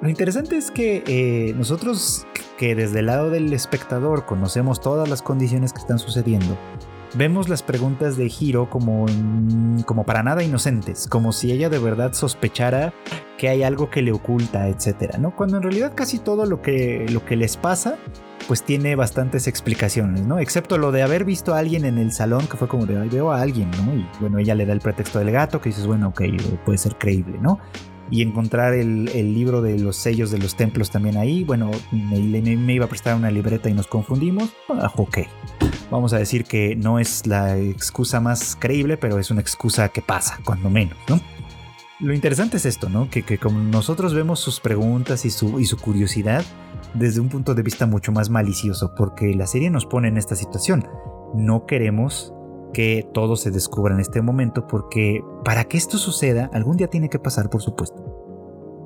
[0.00, 2.24] Lo interesante es que eh, nosotros
[2.56, 6.58] que desde el lado del espectador conocemos todas las condiciones que están sucediendo,
[7.14, 9.06] vemos las preguntas de Hiro como,
[9.86, 12.92] como para nada inocentes, como si ella de verdad sospechara
[13.36, 15.34] que hay algo que le oculta, etcétera, ¿no?
[15.34, 17.96] Cuando en realidad casi todo lo que, lo que les pasa
[18.46, 20.38] pues tiene bastantes explicaciones, ¿no?
[20.38, 23.08] Excepto lo de haber visto a alguien en el salón que fue como de, ay,
[23.10, 23.94] veo a alguien, ¿no?
[23.94, 26.22] Y bueno, ella le da el pretexto del gato que dices, bueno, ok,
[26.64, 27.58] puede ser creíble, ¿no?
[28.10, 32.72] Y encontrar el, libro de los sellos de los templos también ahí, bueno, me, me,
[32.72, 35.18] iba a prestar una libreta y nos confundimos, ah, ok.
[35.90, 40.02] Vamos a decir que no es la excusa más creíble, pero es una excusa que
[40.02, 41.18] pasa, cuando menos, ¿no?
[42.00, 43.10] Lo interesante es esto, ¿no?
[43.10, 46.44] Que, que como nosotros vemos sus preguntas y su, y su curiosidad,
[46.94, 50.36] desde un punto de vista mucho más malicioso, porque la serie nos pone en esta
[50.36, 50.86] situación.
[51.34, 52.32] No queremos
[52.72, 57.08] que todo se descubra en este momento, porque para que esto suceda, algún día tiene
[57.08, 58.04] que pasar, por supuesto.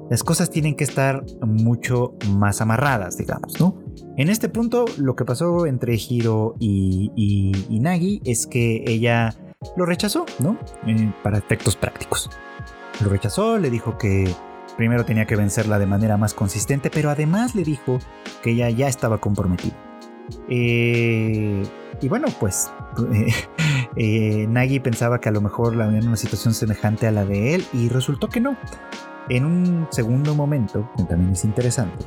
[0.08, 3.81] Las cosas tienen que estar mucho más amarradas, digamos, ¿no?
[4.16, 9.34] En este punto, lo que pasó entre Hiro y, Nagi es que ella
[9.76, 10.58] lo rechazó, ¿no?
[10.86, 12.30] Eh, para efectos prácticos.
[13.02, 14.32] Lo rechazó, le dijo que
[14.76, 17.98] Primero tenía que vencerla de manera más consistente, pero además le dijo
[18.42, 19.76] que ella ya estaba comprometida.
[20.48, 21.62] Eh,
[22.00, 22.70] y bueno, pues
[23.96, 27.54] eh, Nagi pensaba que a lo mejor la en una situación semejante a la de
[27.54, 28.56] él y resultó que no.
[29.28, 32.04] En un segundo momento, que también es interesante,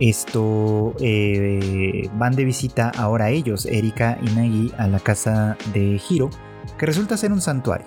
[0.00, 6.30] esto eh, van de visita ahora ellos, Erika y Nagi, a la casa de Hiro,
[6.78, 7.86] que resulta ser un santuario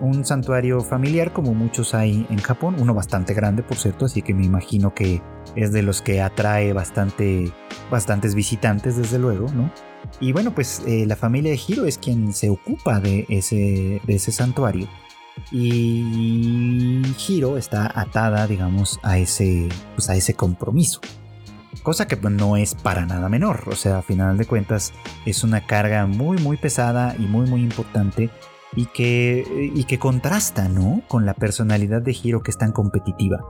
[0.00, 4.34] un santuario familiar como muchos hay en Japón, uno bastante grande por cierto, así que
[4.34, 5.22] me imagino que
[5.54, 7.52] es de los que atrae bastante,
[7.90, 9.70] bastantes visitantes desde luego, ¿no?
[10.18, 14.14] Y bueno, pues eh, la familia de Hiro es quien se ocupa de ese, de
[14.14, 14.88] ese santuario.
[15.52, 21.00] Y Hiro está atada, digamos, a ese, pues a ese compromiso.
[21.82, 23.62] Cosa que no es para nada menor.
[23.66, 24.92] O sea, a final de cuentas
[25.24, 28.30] es una carga muy, muy pesada y muy, muy importante
[28.76, 31.02] y que, y que contrasta, ¿no?
[31.08, 33.40] Con la personalidad de Hiro que es tan competitiva.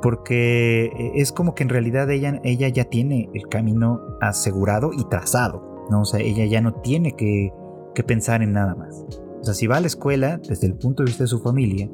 [0.00, 5.04] Porque eh, es como que en realidad ella, ella ya tiene el camino asegurado y
[5.08, 6.02] trazado, ¿no?
[6.02, 7.52] O sea, ella ya no tiene que,
[7.94, 9.04] que pensar en nada más.
[9.40, 11.90] O sea, si va a la escuela, desde el punto de vista de su familia,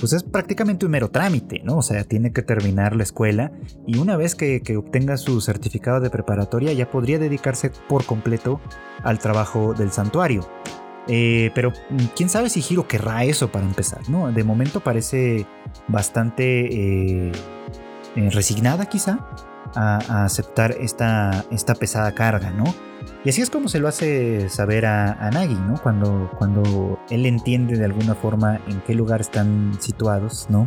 [0.00, 1.78] pues es prácticamente un mero trámite, ¿no?
[1.78, 3.52] O sea, tiene que terminar la escuela
[3.86, 8.60] y una vez que, que, obtenga su certificado de preparatoria ya podría dedicarse por completo
[9.02, 10.46] al trabajo del santuario.
[11.08, 14.30] Eh, pero mm, quién sabe si Hiro querrá eso para empezar, ¿no?
[14.32, 15.46] De momento parece
[15.88, 17.32] bastante eh,
[18.16, 19.28] eh, resignada quizá
[19.76, 22.64] a, aceptar esta, esta, pesada carga, ¿no?
[23.24, 25.80] Y así es como se lo hace saber a, Nagi, ¿no?
[25.82, 30.64] Cuando, cuando él entiende de alguna forma en qué lugar están situados, ¿no?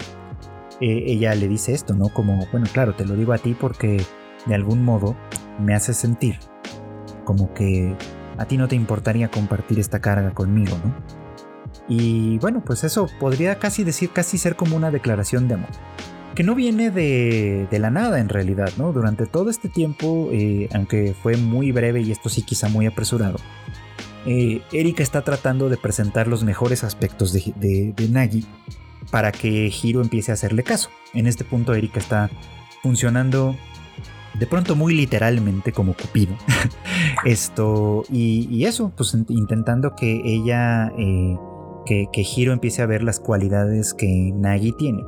[0.82, 2.08] ella le dice esto, ¿no?
[2.08, 4.02] Como, bueno, claro, te lo digo a ti porque
[4.45, 5.13] de algún modo
[5.60, 6.39] me hace sentir
[7.26, 7.95] como que
[8.38, 10.95] a ti no te importaría compartir esta carga conmigo, ¿no?
[11.88, 15.69] Y bueno, pues eso podría casi decir, casi ser como una declaración de amor.
[16.39, 18.93] Que no viene de, la nada en realidad, ¿no?
[18.93, 23.36] Durante todo este tiempo, eh, aunque fue muy breve y esto sí quizá muy apresurado,
[24.25, 28.45] eh, Erika está tratando de presentar los mejores aspectos de, Nagi
[29.12, 30.89] para que Hiro empiece a hacerle caso.
[31.13, 32.30] En este punto Erika está
[32.84, 33.58] funcionando
[34.36, 36.38] de pronto muy literalmente como Cupido.
[37.25, 41.36] Esto, y, eso, pues intentando que ella, eh,
[41.86, 45.04] que, que Hiro empiece a ver las cualidades que Nagi tiene.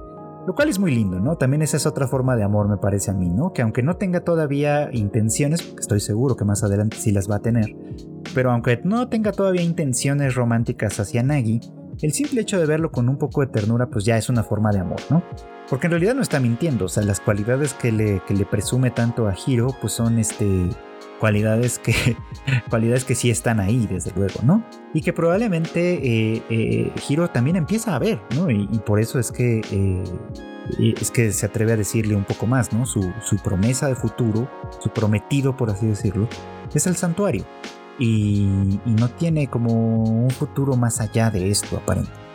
[0.48, 1.36] Lo cual es muy lindo, ¿no?
[1.38, 3.54] También esa es otra forma de amor, me parece a mí, ¿no?
[3.54, 7.42] Que aunque no tenga todavía intenciones, estoy seguro que más adelante sí las va a
[7.42, 7.76] tener,
[8.34, 11.62] pero aunque no tenga todavía intenciones románticas hacia Nagi,
[12.02, 14.72] el simple hecho de verlo con un poco de ternura, pues ya es una forma
[14.72, 15.24] de amor, ¿no?
[15.70, 18.90] Porque en realidad no está mintiendo, o sea, las cualidades que le, que le presume
[18.90, 20.68] tanto a Hiro, pues son este,
[21.22, 22.18] cualidades que,
[22.70, 24.66] cualidades que sí están ahí, desde luego, ¿no?
[24.92, 28.50] Y que probablemente eh, eh, Hiro también empieza a ver, ¿no?
[28.50, 32.74] Y, por eso es que, eh, es que se atreve a decirle un poco más,
[32.74, 32.88] ¿no?
[32.88, 36.28] Su, su, promesa de futuro, su prometido, por así decirlo,
[36.74, 37.46] es el santuario.
[38.00, 42.32] Y, y no tiene como un futuro más allá de esto, aparentemente.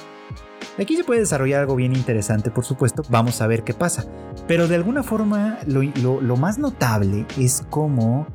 [0.78, 4.04] Aquí se puede desarrollar algo bien interesante, por supuesto, vamos a ver qué pasa.
[4.46, 8.26] Pero de alguna forma lo, más notable es cómo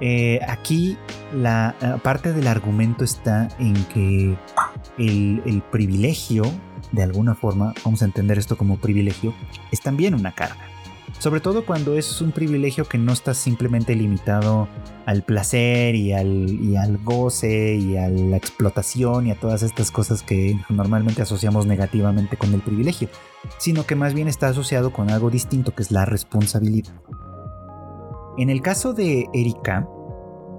[0.00, 0.96] eh, aquí
[1.34, 4.36] la parte del argumento está en que
[4.98, 6.42] el, privilegio,
[6.92, 9.34] de alguna forma, vamos a entender esto como privilegio,
[9.70, 10.66] es también una carga.
[11.18, 14.68] Sobre todo cuando es un privilegio que no está simplemente limitado
[15.04, 20.22] al placer y al, al goce y a la explotación y a todas estas cosas
[20.22, 23.08] que normalmente asociamos negativamente con el privilegio,
[23.58, 26.94] sino que más bien está asociado con algo distinto que es la responsabilidad.
[28.38, 29.88] En el caso de Erika,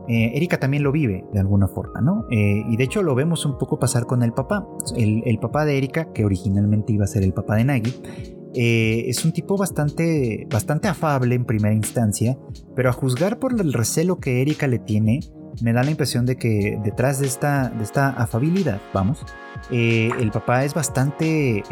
[0.08, 2.26] eh, Erika también lo vive de alguna forma, ¿no?
[2.32, 4.68] Eh, y de hecho lo vemos un poco pasar con el papá.
[4.96, 7.94] El, papá de Erika, que originalmente iba a ser el papá de Nagi,
[8.54, 12.38] eh, es un tipo bastante, bastante afable en primera instancia,
[12.76, 15.22] pero a juzgar por el recelo que Erika le tiene,
[15.62, 19.26] me da la impresión de que detrás de esta, de esta afabilidad, vamos,
[19.70, 21.64] el papá es bastante,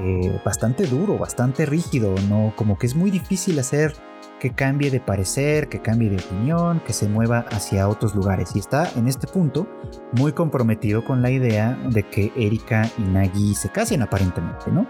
[0.45, 2.53] bastante duro, bastante rígido, ¿no?
[2.55, 3.93] Como que es muy difícil hacer
[4.39, 8.55] que cambie de parecer, que cambie de opinión, que se mueva hacia otros lugares.
[8.55, 9.67] Y está en este punto
[10.13, 14.87] muy comprometido con la idea de que Erika y Nagi se casen aparentemente, ¿no?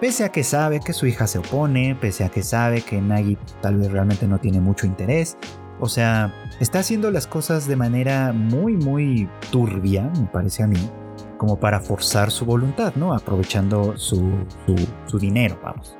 [0.00, 3.38] Pese a que sabe que su hija se opone, pese a que sabe que Nagi
[3.62, 5.36] tal vez realmente no tiene mucho interés.
[5.80, 10.90] O sea, está haciendo las cosas de manera muy, muy turbia, me parece a mí,
[11.36, 13.14] como para forzar su voluntad, ¿no?
[13.14, 14.28] Aprovechando su,
[15.06, 15.96] su dinero, vamos.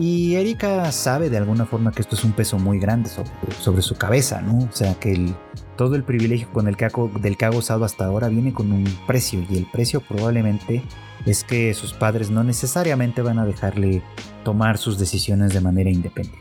[0.00, 3.96] Y Erika sabe de alguna forma que esto es un peso muy grande sobre, su
[3.96, 4.64] cabeza, ¿no?
[4.64, 5.34] O sea, que
[5.76, 6.76] todo el privilegio con el
[7.20, 10.82] del que ha gozado hasta ahora viene con un precio y el precio probablemente
[11.26, 14.02] es que sus padres no necesariamente van a dejarle
[14.42, 16.40] tomar sus decisiones de manera independiente.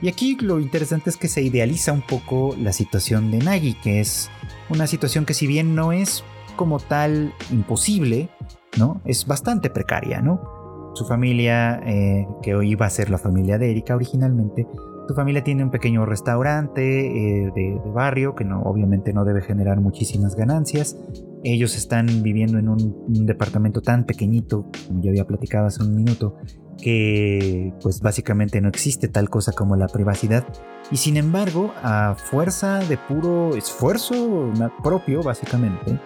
[0.00, 4.00] Y aquí lo interesante es que se idealiza un poco la situación de Nagi, que
[4.00, 4.30] es
[4.70, 6.24] una situación que si bien no es
[6.56, 8.30] como tal imposible,
[8.78, 9.02] ¿no?
[9.04, 10.55] Es bastante precaria, ¿no?
[10.96, 14.66] Su familia, eh, que hoy iba a ser la familia de Erika originalmente,
[15.06, 19.78] su familia tiene un pequeño restaurante eh, de, barrio que no, obviamente no debe generar
[19.78, 20.96] muchísimas ganancias.
[21.44, 26.38] Ellos están viviendo en un, departamento tan pequeñito, como ya había platicado hace un minuto,
[26.80, 30.46] que pues básicamente no existe tal cosa como la privacidad.
[30.90, 34.50] Y sin embargo, a fuerza de puro esfuerzo
[34.82, 36.00] propio, básicamente,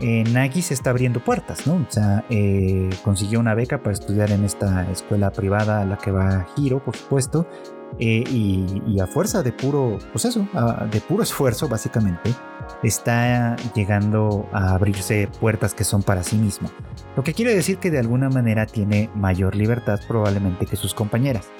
[0.00, 1.74] eh, Nagi se está abriendo puertas, ¿no?
[1.74, 6.10] O sea, eh, consiguió una beca para estudiar en esta escuela privada a la que
[6.10, 7.46] va Hiro, por supuesto,
[7.98, 10.48] eh, y, a fuerza de puro, pues eso,
[10.90, 12.30] de puro esfuerzo, básicamente,
[12.82, 16.70] está llegando a abrirse puertas que son para sí mismo.
[17.16, 21.50] Lo que quiere decir que de alguna manera tiene mayor libertad probablemente que sus compañeras.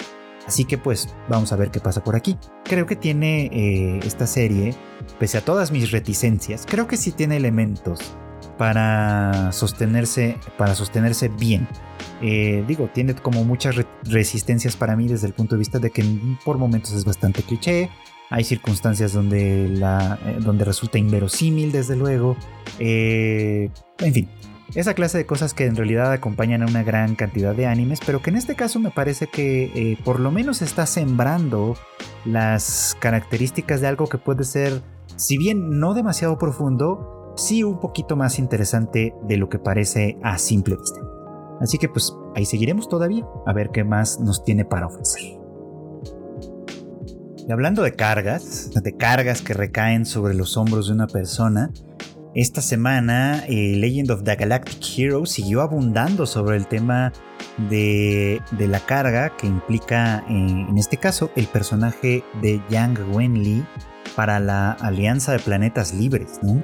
[0.47, 2.37] Así que pues vamos a ver qué pasa por aquí.
[2.65, 4.75] Creo que tiene esta serie,
[5.19, 8.17] pese a todas mis reticencias, creo que sí tiene elementos
[8.57, 11.67] para sostenerse, para sostenerse bien.
[12.21, 16.03] Eh, digo, tiene como muchas resistencias para mí desde el punto de vista de que
[16.45, 17.89] por momentos es bastante cliché.
[18.29, 22.35] Hay circunstancias donde, eh, donde resulta inverosímil, desde luego.
[22.79, 24.29] Eh, en fin,
[24.73, 28.21] esa clase de cosas que en realidad acompañan a una gran cantidad de animes, pero
[28.21, 31.75] que en este caso me parece que por lo menos está sembrando
[32.25, 34.81] las características de algo que puede ser,
[35.15, 40.37] si bien no demasiado profundo, sí un poquito más interesante de lo que parece a
[40.37, 40.99] simple vista.
[41.61, 45.39] Así que pues ahí seguiremos todavía a ver qué más nos tiene para ofrecer.
[47.47, 51.71] Y hablando de cargas, de cargas que recaen sobre los hombros de una persona,
[52.35, 57.11] esta semana eh, Legend of the Galactic Hero siguió abundando sobre el tema
[57.69, 63.63] de, la carga que implica, eh, en este caso, el personaje de Yang Wenli
[64.15, 66.63] para la Alianza de Planetas Libres, ¿no?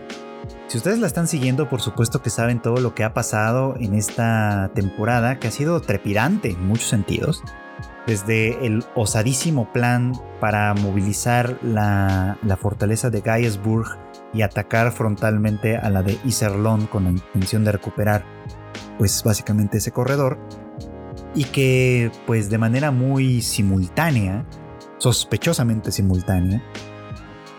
[0.70, 3.96] Si ustedes la están siguiendo, por supuesto que saben todo lo que ha pasado en
[3.96, 7.42] esta temporada, que ha sido trepidante en muchos sentidos.
[8.06, 13.98] Desde el osadísimo plan para movilizar la, fortaleza de Gaiesburg
[14.32, 18.24] y atacar frontalmente a la de Iserlon con la intención de recuperar,
[19.00, 20.38] pues básicamente ese corredor.
[21.34, 24.46] Y que, pues de manera muy simultánea,
[25.00, 26.62] sospechosamente simultánea,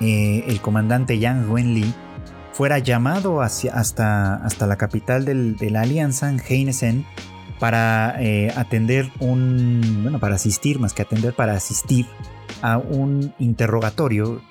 [0.00, 1.94] eh, el comandante Yang Wenli
[2.60, 7.06] fuera llamado hasta la capital de la alianza, en Heinesen,
[7.58, 12.04] para eh, atender un, bueno, para asistir, más que atender, para asistir
[12.60, 14.42] a un interrogatorio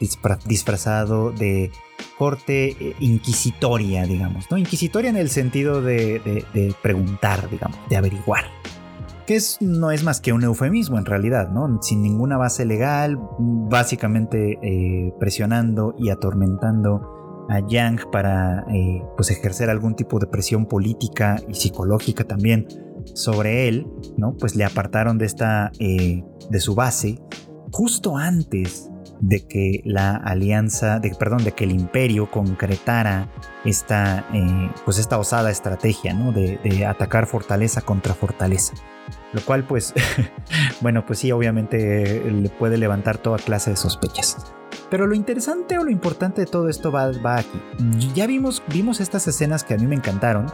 [0.46, 1.72] disfrazado de
[2.18, 4.58] corte eh, inquisitoria, digamos, ¿no?
[4.58, 8.46] Inquisitoria en el sentido de, preguntar, digamos, de averiguar.
[9.28, 11.80] Que es, no es más que un eufemismo en realidad, ¿no?
[11.84, 17.19] Sin ninguna base legal, básicamente eh, presionando y atormentando
[17.50, 22.68] a Yang para eh, pues ejercer algún tipo de presión política y psicológica también
[23.14, 23.88] sobre él,
[24.18, 24.36] ¿no?
[24.38, 27.20] Pues le apartaron de esta, de su base
[27.72, 28.90] justo antes
[29.22, 33.30] de que la alianza, de, perdón, de que el imperio concretara
[33.66, 36.32] esta, eh, pues esta osada estrategia, ¿no?
[36.32, 38.74] De, de, atacar fortaleza contra fortaleza.
[39.34, 39.94] Lo cual, pues,
[40.82, 44.54] bueno, pues sí, obviamente eh, le puede levantar toda clase de sospechas.
[44.90, 47.62] Pero lo interesante o lo importante de todo esto va, aquí.
[48.14, 50.48] Ya vimos, vimos estas escenas que a mí me encantaron,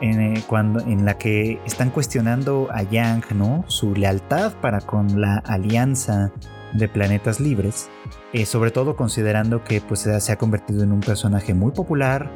[0.00, 3.64] en, eh, cuando, en la que están cuestionando a Yang, ¿no?
[3.68, 6.32] Su lealtad para con la alianza
[6.72, 7.88] de Planetas Libres,
[8.32, 12.30] eh, sobre todo considerando que pues, se ha convertido en un personaje muy popular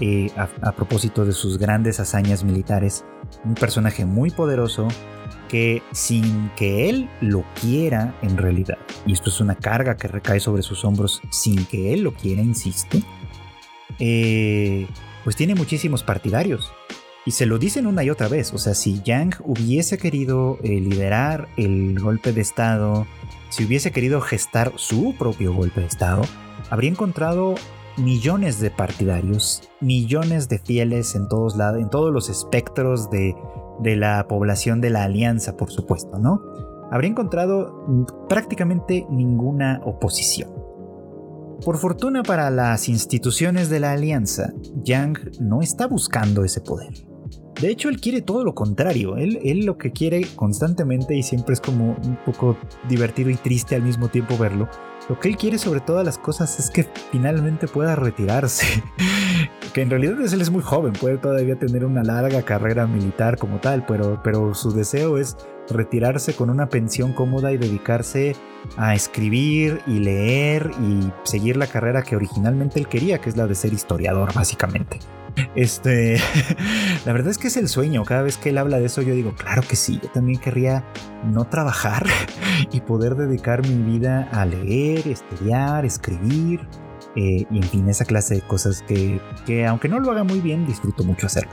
[0.00, 3.04] eh, a, propósito de sus grandes hazañas militares,
[3.44, 4.86] un personaje muy poderoso
[5.48, 10.40] que sin que él lo quiera en realidad, y esto es una carga que recae
[10.40, 12.98] sobre sus hombros sin que él lo quiera, insisto,
[13.98, 14.86] eh,
[15.24, 16.72] pues tiene muchísimos partidarios.
[17.26, 18.54] Y se lo dicen una y otra vez.
[18.54, 23.06] O sea, si Yang hubiese querido liderar el golpe de Estado,
[23.50, 26.22] si hubiese querido gestar su propio golpe de Estado,
[26.70, 27.54] habría encontrado
[27.98, 33.34] millones de partidarios, millones de fieles en todos lados, en todos los espectros de,
[33.80, 36.42] de la población de la alianza, por supuesto, ¿no?
[36.90, 40.50] Habría encontrado prácticamente ninguna oposición.
[41.64, 44.52] Por fortuna para las instituciones de la alianza,
[44.82, 46.92] Yang no está buscando ese poder.
[47.60, 49.16] De hecho, él quiere todo lo contrario.
[49.16, 52.56] Él, él lo que quiere constantemente y siempre es como un poco
[52.88, 54.68] divertido y triste al mismo tiempo verlo.
[55.08, 58.66] Lo que él quiere sobre todas las cosas es que finalmente pueda retirarse.
[59.80, 63.84] en realidad él es muy joven, puede todavía tener una larga carrera militar como tal,
[63.86, 65.36] pero, pero su deseo es
[65.70, 68.34] retirarse con una pensión cómoda y dedicarse
[68.76, 73.46] a escribir y leer y seguir la carrera que originalmente él quería, que es la
[73.46, 74.98] de ser historiador, básicamente.
[75.54, 76.18] Este,
[77.06, 78.04] la verdad es que es el sueño.
[78.04, 80.00] Cada vez que él habla de eso, yo digo, claro que sí.
[80.02, 80.84] Yo también querría
[81.24, 82.06] no trabajar
[82.72, 86.60] y poder dedicar mi vida a leer, estudiar, escribir
[87.16, 90.40] eh, y en fin, esa clase de cosas que, que, aunque no lo haga muy
[90.40, 91.50] bien, disfruto mucho hacerlo.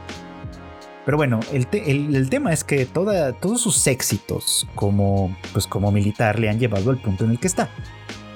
[1.05, 6.39] Pero bueno, el, el, tema es que toda, todos sus éxitos como, pues como militar
[6.39, 7.69] le han llevado al punto en el que está.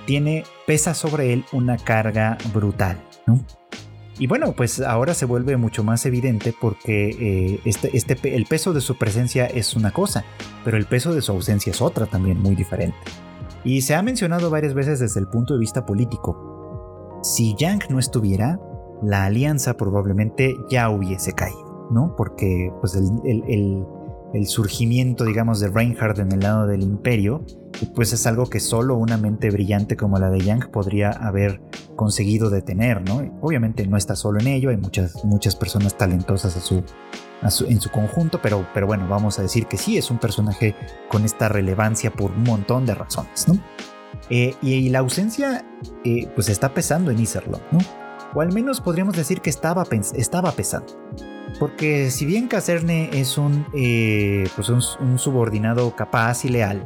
[0.05, 3.43] Tiene, pesa sobre él una carga brutal, ¿no?
[4.20, 8.74] Y bueno, pues ahora se vuelve mucho más evidente porque eh, este, este, el peso
[8.74, 10.26] de su presencia es una cosa,
[10.65, 12.97] pero el peso de su ausencia es otra también muy diferente.
[13.63, 16.49] Y se ha mencionado varias veces desde el punto de vista político.
[17.22, 18.59] Si Yang no estuviera,
[19.03, 22.15] la alianza probablemente ya hubiese caído, ¿no?
[22.15, 23.86] Porque pues el,
[24.45, 27.43] surgimiento, digamos, de Reinhardt en el lado del imperio,
[27.93, 31.61] pues es algo que solo una mente brillante como la de Yang podría haber
[31.95, 33.22] conseguido detener, ¿no?
[33.41, 36.84] Obviamente no está solo en ello, hay muchas, muchas personas talentosas a su,
[37.65, 40.76] en su conjunto, pero, pero bueno, vamos a decir que sí, es un personaje
[41.09, 43.59] con esta relevancia por un montón de razones, ¿no?
[44.30, 45.65] Eh, y, la ausencia,
[46.03, 47.80] eh, pues está pesando en Iserlo, ¿no?
[48.34, 50.93] O al menos podríamos decir que estaba, pesando.
[51.59, 56.86] Porque si bien Caserne es un, eh, pues un, subordinado capaz y leal,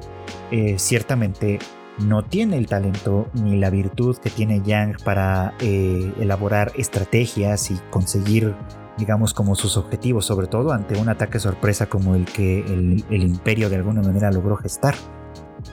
[0.78, 1.60] ciertamente
[2.00, 8.56] no tiene el talento ni la virtud que tiene Yang para elaborar estrategias y conseguir,
[8.98, 13.70] digamos, como sus objetivos, sobre todo ante un ataque sorpresa como el que el imperio
[13.70, 14.96] de alguna manera logró gestar.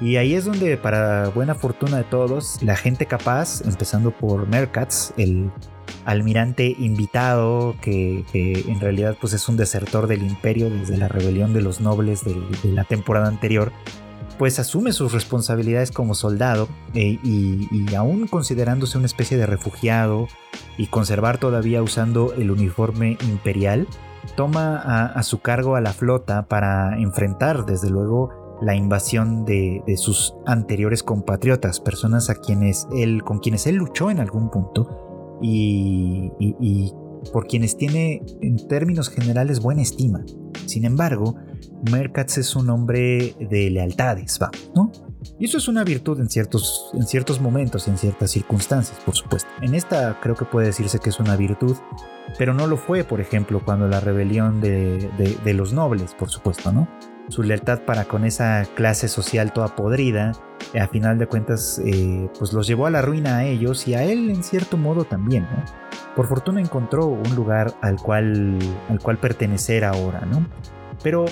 [0.01, 5.13] Y ahí es donde, para buena fortuna de todos, la gente capaz, empezando por Merkatz,
[5.17, 5.51] el
[6.05, 11.63] almirante invitado que, en realidad pues es un desertor del imperio desde la rebelión de
[11.63, 12.35] los nobles de,
[12.65, 13.73] la temporada anterior,
[14.39, 20.29] pues asume sus responsabilidades como soldado eh, y, aún considerándose una especie de refugiado
[20.79, 23.87] y conservar todavía usando el uniforme imperial,
[24.37, 30.35] toma a, su cargo a la flota para enfrentar desde luego la invasión de, sus
[30.47, 36.93] anteriores compatriotas, personas a quienes él, con quienes él luchó en algún punto y,
[37.33, 40.25] por quienes tiene en términos generales buena estima.
[40.67, 41.37] Sin embargo,
[41.91, 44.91] Merkatz es un hombre de lealtades, va, ¿no?
[45.39, 49.49] Y eso es una virtud en ciertos, en ciertos momentos, en ciertas circunstancias, por supuesto.
[49.61, 51.77] En esta creo que puede decirse que es una virtud,
[52.39, 55.11] pero no lo fue, por ejemplo, cuando la rebelión de,
[55.55, 56.89] los nobles, por supuesto, ¿no?
[57.31, 60.33] Su lealtad para con esa clase social toda podrida
[60.79, 64.03] a final de cuentas eh, pues los llevó a la ruina a ellos y a
[64.03, 65.47] él en cierto modo también.
[66.17, 68.59] Por fortuna encontró un lugar al cual,
[68.89, 70.45] al cual pertenecer ahora, ¿no?
[71.05, 71.25] Pero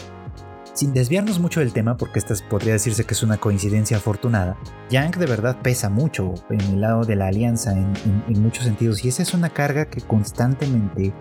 [0.73, 4.57] sin desviarnos mucho del tema, porque esta podría decirse que es una coincidencia afortunada,
[4.91, 9.09] Yang de verdad pesa mucho en el lado de la alianza en muchos sentidos y
[9.09, 11.13] esa es una carga que constantemente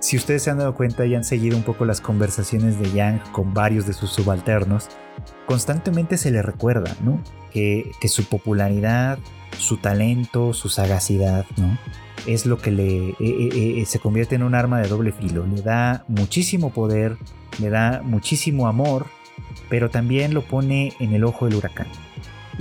[0.00, 3.20] si ustedes se han dado cuenta y han seguido un poco las conversaciones de Yang
[3.32, 4.88] con varios de sus subalternos,
[5.46, 7.20] constantemente se le recuerda, ¿no?
[7.52, 9.18] Que, su popularidad,
[9.58, 11.78] su talento, su sagacidad, ¿no?
[12.26, 15.46] Es lo que le eh, eh, eh, se convierte en un arma de doble filo.
[15.46, 17.16] Le da muchísimo poder,
[17.58, 19.06] le da muchísimo amor,
[19.68, 21.88] pero también lo pone en el ojo del huracán.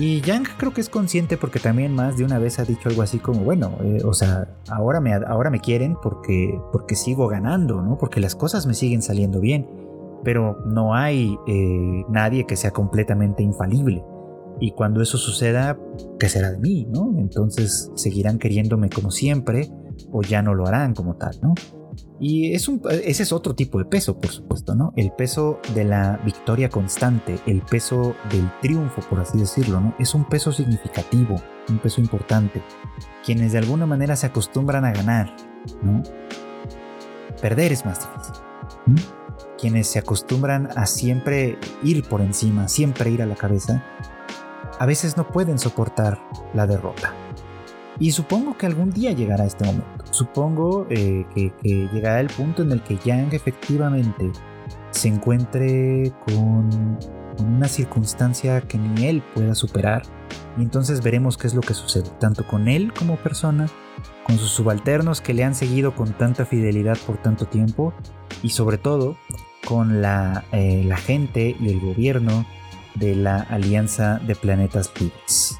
[0.01, 3.03] Y Yang creo que es consciente porque también más de una vez ha dicho algo
[3.03, 7.83] así como, bueno, eh, o sea, ahora me, ahora me quieren porque, porque sigo ganando,
[7.83, 7.99] ¿no?
[7.99, 9.69] Porque las cosas me siguen saliendo bien,
[10.23, 14.03] pero no hay eh, nadie que sea completamente infalible.
[14.59, 15.77] Y cuando eso suceda,
[16.19, 17.13] ¿qué será de mí, no?
[17.19, 19.69] Entonces seguirán queriéndome como siempre
[20.11, 21.53] o ya no lo harán como tal, ¿no?
[22.19, 22.79] Y ese
[23.23, 24.93] es otro tipo de peso, por supuesto, ¿no?
[24.95, 29.95] El peso de la victoria constante, el peso del triunfo, por así decirlo, ¿no?
[29.99, 31.35] Es un peso significativo,
[31.67, 32.61] un peso importante.
[33.25, 35.35] Quienes de alguna manera se acostumbran a ganar,
[35.81, 36.03] ¿no?
[37.41, 38.43] Perder es más difícil.
[39.59, 43.83] Quienes se acostumbran a siempre ir por encima, siempre ir a la cabeza,
[44.79, 46.19] a veces no pueden soportar
[46.53, 47.13] la derrota.
[47.99, 50.00] Y supongo que algún día llegará este momento.
[50.11, 54.31] Supongo eh, que, llegará el punto en el que Yang efectivamente
[54.91, 56.99] se encuentre con,
[57.39, 60.03] una circunstancia que ni él pueda superar.
[60.57, 63.67] Y entonces veremos qué es lo que sucede, tanto con él como persona,
[64.25, 67.93] con sus subalternos que le han seguido con tanta fidelidad por tanto tiempo,
[68.43, 69.17] y sobre todo
[69.65, 72.45] con la, eh, gente y el gobierno
[72.95, 75.57] de la Alianza de Planetas Libres.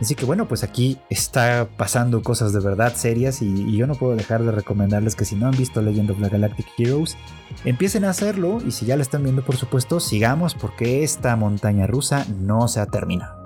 [0.00, 4.16] Así que bueno, pues aquí está pasando cosas de verdad serias y, yo no puedo
[4.16, 7.16] dejar de recomendarles que si no han visto Legend of the Galactic Heroes,
[7.64, 11.86] empiecen a hacerlo y si ya la están viendo por supuesto, sigamos porque esta montaña
[11.86, 13.38] rusa no se ha terminado.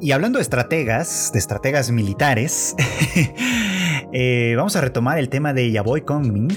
[0.00, 2.74] Y hablando de estrategas, de estrategas militares,
[4.12, 6.48] eh, vamos a retomar el tema de Yaboy Kongming,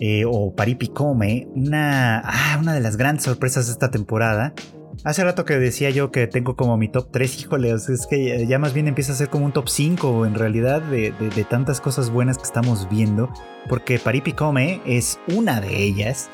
[0.00, 4.52] eh, o Paripicome, una, ah, una de las grandes sorpresas de esta temporada,
[5.04, 8.58] Hace rato que decía yo que tengo como mi top 3, híjole, es que ya
[8.58, 11.12] más bien empieza a ser como un top 5 en realidad de,
[11.48, 13.30] tantas cosas buenas que estamos viendo,
[13.68, 16.28] porque Paripicome es una de ellas,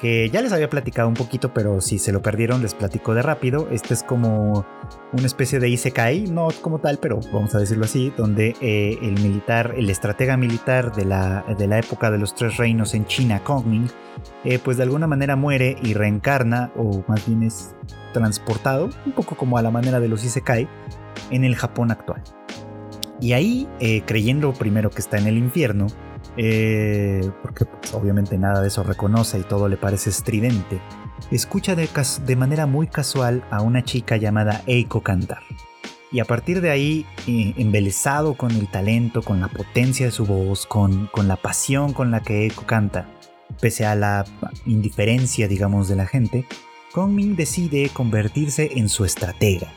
[0.00, 3.22] que ya les había platicado un poquito, pero si se lo perdieron les platico de
[3.22, 3.68] rápido.
[3.70, 4.66] Este es como
[5.12, 9.20] una especie de Isekai, no como tal, pero vamos a decirlo así, donde eh, el
[9.20, 13.42] militar, el estratega militar de la, de la época de los tres reinos en China,
[13.42, 13.88] Kongming,
[14.44, 17.74] eh, pues de alguna manera muere y reencarna, o más bien es
[18.12, 20.68] transportado, un poco como a la manera de los Isekai,
[21.30, 22.22] en el Japón actual.
[23.20, 25.86] Y ahí, eh, creyendo primero que está en el infierno,
[26.36, 30.80] eh, porque pues, obviamente nada de eso reconoce y todo le parece estridente,
[31.30, 35.42] escucha de, manera muy casual a una chica llamada Eiko cantar.
[36.12, 40.24] Y a partir de ahí, eh, embelesado con el talento, con la potencia de su
[40.24, 43.08] voz, con, la pasión con la que Eiko canta,
[43.60, 44.24] pese a la
[44.66, 46.46] indiferencia, digamos, de la gente,
[46.92, 49.68] Kongming decide convertirse en su estratega,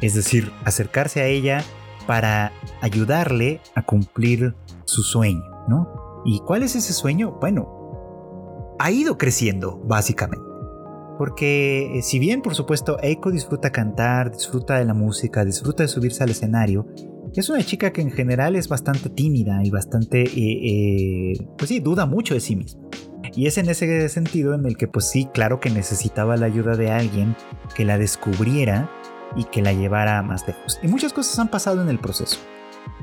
[0.00, 1.62] es decir, acercarse a ella
[2.06, 4.54] para ayudarle a cumplir
[4.84, 6.01] su sueño, ¿no?
[6.24, 7.38] ¿Y cuál es ese sueño?
[7.40, 10.44] Bueno, ha ido creciendo, básicamente.
[11.18, 15.88] Porque eh, si bien, por supuesto, Eiko disfruta cantar, disfruta de la música, disfruta de
[15.88, 16.86] subirse al escenario,
[17.34, 21.80] es una chica que en general es bastante tímida y bastante, eh, eh, pues sí,
[21.80, 22.82] duda mucho de sí misma.
[23.34, 26.76] Y es en ese sentido en el que pues sí, claro que necesitaba la ayuda
[26.76, 27.34] de alguien
[27.74, 28.90] que la descubriera
[29.36, 30.78] y que la llevara más lejos.
[30.82, 32.38] Y muchas cosas han pasado en el proceso.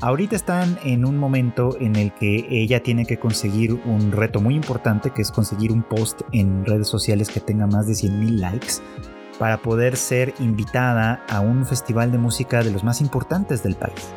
[0.01, 4.55] Ahorita están en un momento en el que ella tiene que conseguir un reto muy
[4.55, 8.75] importante, que es conseguir un post en redes sociales que tenga más de 100.000 likes
[9.37, 14.13] para poder ser invitada a un festival de música de los más importantes del país.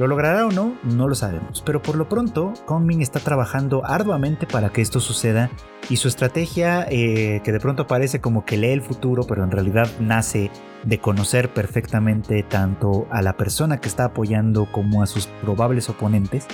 [0.00, 0.78] ¿Lo logrará o no?
[0.82, 5.50] No lo sabemos, pero por lo pronto Kongming está trabajando arduamente para que esto suceda
[5.90, 9.50] y su estrategia, eh, que de pronto parece como que lee el futuro, pero en
[9.50, 10.50] realidad nace
[10.84, 16.46] de conocer perfectamente tanto a la persona que está apoyando como a sus probables oponentes,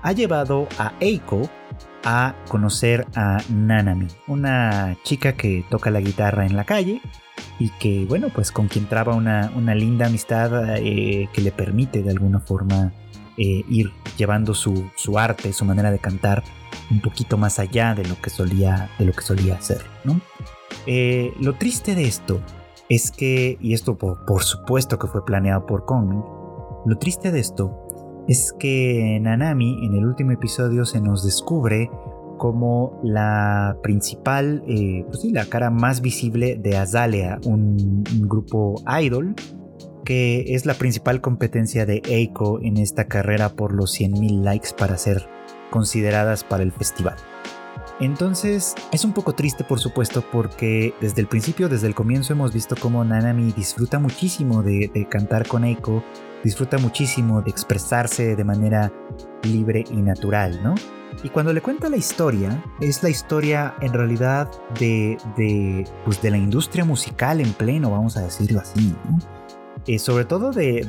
[0.00, 1.50] ha llevado a Eiko
[2.04, 7.02] a conocer a Nanami, una chica que toca la guitarra en la calle
[7.58, 12.10] y que, bueno, pues con quien traba una, linda amistad eh, que le permite de
[12.10, 12.92] alguna forma
[13.36, 16.42] eh, ir llevando su, arte, su manera de cantar
[16.90, 20.20] un poquito más allá de lo que solía, de lo que solía hacer, ¿no?
[20.86, 22.40] Eh, lo triste de esto
[22.88, 26.24] es que, y esto por, supuesto que fue planeado por Kong,
[26.86, 31.90] lo triste de esto es que Nanami en el último episodio se nos descubre
[32.38, 39.34] como la principal, eh, pues sí, la cara más visible de Azalea, un, grupo idol
[40.04, 44.96] que es la principal competencia de Eiko en esta carrera por los 100.000 likes para
[44.96, 45.28] ser
[45.70, 47.16] consideradas para el festival.
[48.00, 52.54] Entonces es un poco triste por supuesto porque desde el principio, desde el comienzo hemos
[52.54, 56.02] visto cómo Nanami disfruta muchísimo de, de cantar con Eiko,
[56.42, 58.92] disfruta muchísimo de expresarse de manera
[59.42, 60.74] libre y natural, ¿no?
[61.22, 66.30] Y cuando le cuenta la historia, es la historia en realidad de, de, pues de
[66.30, 69.18] la industria musical en pleno, vamos a decirlo así, ¿no?
[69.88, 70.82] Eh, sobre todo de,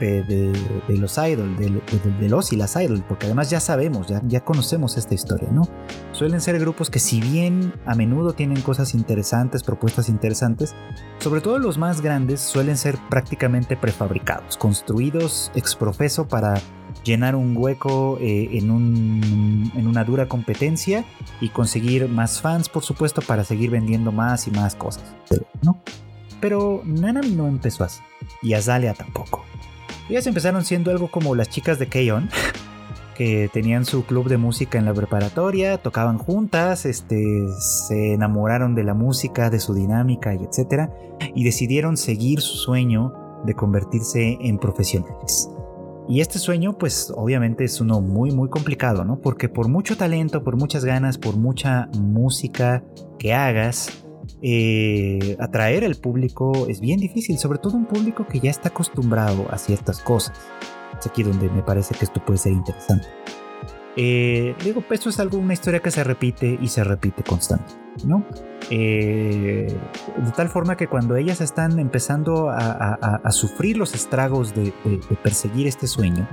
[0.89, 5.13] los idols, de, los y las idols, porque además ya sabemos, ya, ya conocemos esta
[5.13, 5.69] historia, ¿no?
[6.11, 10.75] Suelen ser grupos que si bien a menudo tienen cosas interesantes, propuestas interesantes,
[11.19, 16.55] sobre todo los más grandes suelen ser prácticamente prefabricados, construidos ex profeso para
[17.03, 21.05] llenar un hueco eh, en, un, una dura competencia
[21.41, 25.03] y conseguir más fans, por supuesto, para seguir vendiendo más y más cosas,
[25.61, 25.81] ¿no?
[26.41, 28.01] Pero Nanami no empezó así,
[28.41, 29.43] y Azalea tampoco.
[30.09, 32.29] Ellas empezaron siendo algo como las chicas de Keyon,
[33.15, 38.85] que tenían su club de música en la preparatoria, tocaban juntas, este, se enamoraron de
[38.85, 40.89] la música, de su dinámica y etcétera,
[41.35, 43.13] y decidieron seguir su sueño
[43.45, 45.49] de convertirse en profesionales.
[46.09, 49.21] Y este sueño, pues obviamente es uno muy, muy complicado, ¿no?
[49.21, 52.83] Porque por mucho talento, por muchas ganas, por mucha música
[53.19, 54.03] que hagas,
[54.41, 59.45] eh, atraer al público es bien difícil, sobre todo un público que ya está acostumbrado
[59.51, 60.35] a ciertas cosas.
[60.99, 63.07] Es aquí donde me parece que esto puede ser interesante.
[63.95, 67.71] Eh, digo, esto es algo, una historia que se repite y se repite constante,
[68.05, 68.25] ¿no?
[68.69, 69.67] Eh,
[70.17, 74.73] de tal forma que cuando ellas están empezando a, sufrir los estragos de,
[75.23, 76.27] perseguir este sueño,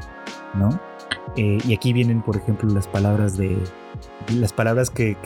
[0.55, 0.69] ¿no?
[1.37, 3.59] y aquí vienen, por ejemplo, las palabras de,
[4.35, 5.17] las palabras que,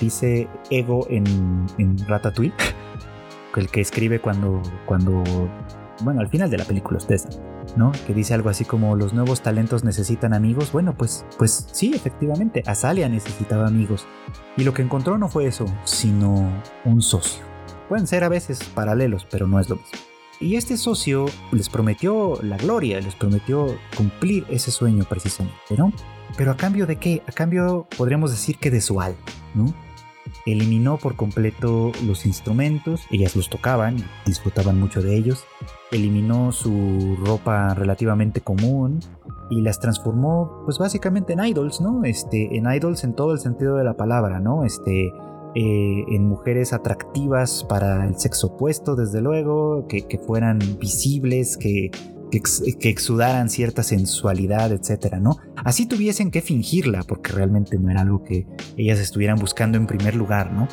[0.00, 2.54] dice Ego en, en Ratatouille,
[3.58, 5.22] el que escribe cuando, cuando,
[6.02, 7.26] bueno, al final de la película, ustedes,
[7.76, 7.92] ¿no?
[8.06, 10.72] Que dice algo así como los nuevos talentos necesitan amigos.
[10.72, 14.06] Bueno, pues, pues sí, efectivamente, Azalia necesitaba amigos.
[14.56, 16.50] Y lo que encontró no fue eso, sino
[16.84, 17.44] un socio.
[17.88, 19.98] Pueden ser a veces paralelos, pero no es lo mismo.
[20.40, 25.92] Y este socio les prometió la gloria, les prometió cumplir ese sueño precisamente, ¿no?
[26.36, 27.22] Pero a cambio de qué?
[27.26, 29.18] A cambio podríamos decir que de su alma,
[29.54, 29.74] ¿no?
[30.48, 35.44] Eliminó por completo los instrumentos, ellas los tocaban, disfrutaban mucho de ellos.
[35.92, 39.00] Eliminó su ropa relativamente común
[39.50, 42.02] y las transformó, pues básicamente en idols, ¿no?
[42.04, 44.64] Este, en idols en todo el sentido de la palabra, ¿no?
[44.64, 45.12] Este,
[45.54, 51.90] eh, en mujeres atractivas para el sexo opuesto, desde luego, que, que fueran visibles, que
[52.30, 55.38] que, exudaran cierta sensualidad, etcétera, ¿no?
[55.56, 60.14] Así tuviesen que fingirla, porque realmente no era algo que ellas estuvieran buscando en primer
[60.14, 60.68] lugar, ¿no?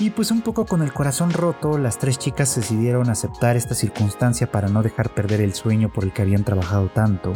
[0.00, 4.50] Y pues un poco con el corazón roto, las tres chicas decidieron aceptar esta circunstancia
[4.50, 7.32] para no dejar perder el sueño por el que habían trabajado tanto.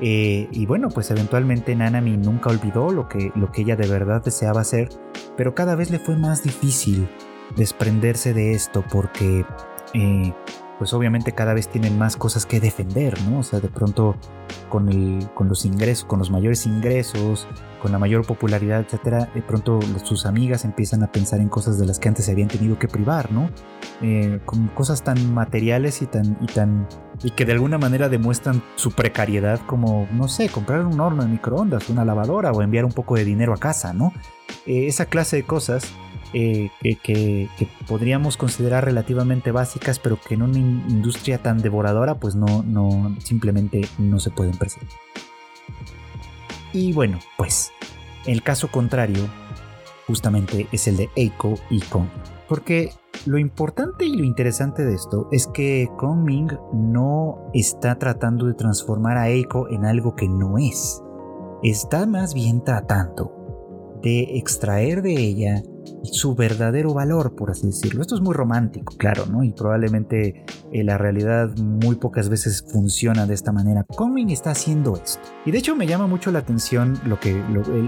[0.00, 4.22] Eh, y bueno, pues eventualmente Nanami nunca olvidó lo que, lo que ella de verdad
[4.22, 4.88] deseaba hacer,
[5.36, 7.08] pero cada vez le fue más difícil
[7.56, 9.44] desprenderse de esto porque
[9.94, 10.34] eh,
[10.78, 13.40] pues obviamente cada vez tienen más cosas que defender, ¿no?
[13.40, 14.14] O sea, de pronto
[14.68, 17.48] con, el, con los ingresos, con los mayores ingresos,
[17.82, 21.86] con la mayor popularidad, etcétera, de pronto sus amigas empiezan a pensar en cosas de
[21.86, 23.50] las que antes se habían tenido que privar, ¿no?
[24.02, 26.86] Eh, con cosas tan materiales y tan, y tan
[27.22, 31.28] y que de alguna manera demuestran su precariedad, como no sé, comprar un horno de
[31.28, 34.12] microondas, una lavadora o enviar un poco de dinero a casa, ¿no?
[34.66, 35.92] Eh, esa clase de cosas
[36.32, 36.70] eh,
[37.02, 37.48] que,
[37.86, 43.82] podríamos considerar relativamente básicas, pero que en una industria tan devoradora, pues no, no simplemente
[43.98, 44.88] no se pueden percibir.
[46.72, 47.72] Y bueno, pues
[48.26, 49.28] el caso contrario
[50.06, 52.08] justamente es el de Eiko y Kong.
[52.48, 52.92] Porque
[53.26, 58.54] lo importante y lo interesante de esto es que Kong Ming no está tratando de
[58.54, 61.02] transformar a Eiko en algo que no es.
[61.62, 65.62] Está más bien tratando de extraer de ella
[66.04, 68.02] su verdadero valor, por así decirlo.
[68.02, 69.44] Esto es muy romántico, claro, ¿no?
[69.44, 73.84] Y probablemente en eh, la realidad muy pocas veces funciona de esta manera.
[73.84, 75.20] Conwing está haciendo esto.
[75.44, 77.30] Y de hecho me llama mucho la atención lo que,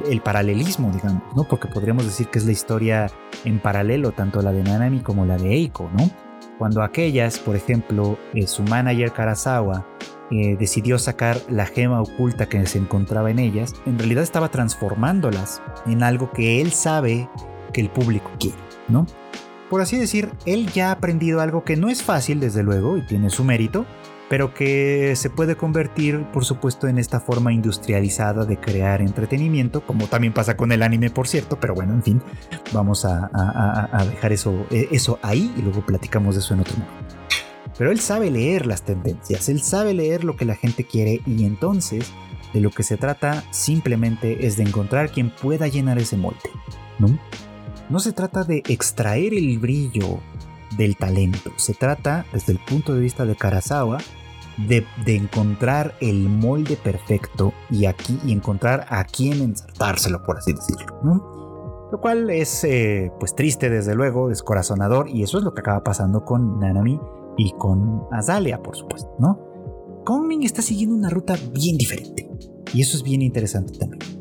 [0.08, 1.44] el, paralelismo, digamos, ¿no?
[1.44, 3.10] Porque podríamos decir que es la historia
[3.44, 6.10] en paralelo, tanto la de Nanami como la de Eiko, ¿no?
[6.58, 9.86] Cuando aquellas, por ejemplo, eh, su manager Karasawa
[10.30, 15.60] eh, decidió sacar la gema oculta que se encontraba en ellas, en realidad estaba transformándolas
[15.86, 17.28] en algo que él sabe
[17.72, 18.58] que el público quiere,
[18.88, 19.06] ¿no?
[19.70, 23.02] por así decir, él ya ha aprendido algo que no es fácil, desde luego, y
[23.06, 23.86] tiene su mérito,
[24.28, 30.08] pero que se puede convertir, por supuesto, en esta forma industrializada de crear entretenimiento, como
[30.08, 32.22] también pasa con el anime, por cierto, pero bueno, en fin,
[32.72, 37.16] vamos a, dejar eso, eh, eso ahí y luego platicamos de eso en otro momento.
[37.78, 41.44] Pero él sabe leer las tendencias, él sabe leer lo que la gente quiere y
[41.44, 42.12] entonces
[42.52, 46.50] de lo que se trata simplemente es de encontrar quien pueda llenar ese molde,
[46.98, 47.16] ¿no?
[47.90, 50.20] No se trata de extraer el brillo
[50.76, 53.98] del talento, se trata, desde el punto de vista de Karasawa,
[54.68, 61.00] de, encontrar el molde perfecto y aquí y encontrar a quién ensartárselo, por así decirlo,
[61.90, 65.82] Lo cual es eh, pues triste desde luego, descorazonador y eso es lo que acaba
[65.82, 67.00] pasando con Nanami
[67.36, 69.40] y con Azalea, por supuesto, ¿no?
[70.04, 72.30] Kongming está siguiendo una ruta bien diferente
[72.72, 74.19] y eso es bien interesante también.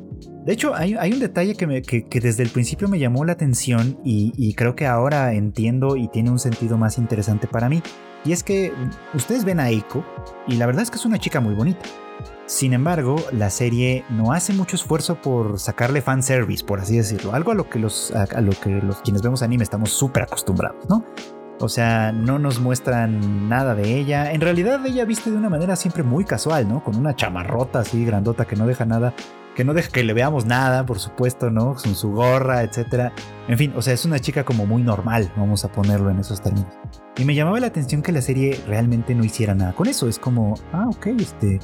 [0.50, 4.76] De hecho, hay, un detalle que, desde el principio me llamó la atención y creo
[4.76, 7.84] que ahora entiendo y tiene un sentido más interesante para mí.
[8.26, 8.74] Y es que
[9.14, 10.04] ustedes ven a Eiko
[10.48, 11.82] y la verdad es que es una chica muy bonita.
[12.48, 17.36] Sin embargo, la serie no hace mucho esfuerzo por sacarle fanservice, por así decirlo.
[17.36, 20.90] Algo a lo que los, a, lo que los quienes vemos anime estamos súper acostumbrados,
[20.90, 21.06] ¿no?
[21.60, 24.32] O sea, no nos muestran nada de ella.
[24.32, 26.84] En realidad ella viste de una manera siempre muy casual, ¿no?
[26.84, 29.14] Con una chamarrota así grandota que no deja nada
[29.60, 31.76] que no deja que le veamos nada, por supuesto, ¿no?
[31.76, 33.12] Con su gorra, etcétera.
[33.50, 36.40] En fin, o sea, es una chica como muy normal, vamos a ponerlo en esos
[36.42, 36.74] términos.
[37.18, 40.08] Y me llamaba la atención que la serie realmente no hiciera nada con eso.
[40.08, 41.60] Es como, ah, ok, este,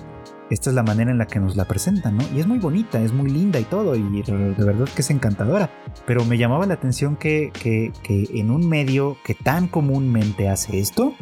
[0.49, 2.25] esta es la manera en la que nos la presentan, ¿no?
[2.35, 5.69] Y es muy bonita, es muy linda y todo, y de verdad que es encantadora.
[6.05, 10.81] Pero me llamaba la atención que, que, que en un medio que tan comúnmente hace
[10.81, 11.13] esto,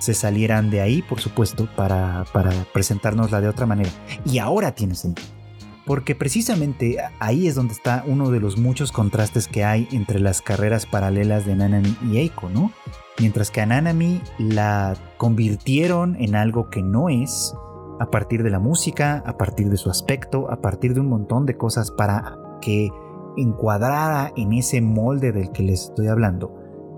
[0.00, 3.90] se salieran de ahí, por supuesto, para, para presentárnosla de otra manera.
[4.24, 5.35] Y ahora tiene sentido
[5.86, 10.42] porque precisamente ahí es donde está uno de los muchos contrastes que hay entre las
[10.42, 12.72] carreras paralelas de Nanami y Eiko, ¿no?
[13.18, 17.54] Mientras que a Nanami la convirtieron en algo que no es,
[18.00, 21.46] a partir de la música, a partir de su aspecto, a partir de un montón
[21.46, 22.90] de cosas para que
[23.36, 26.52] encuadrara en ese molde del que les estoy hablando.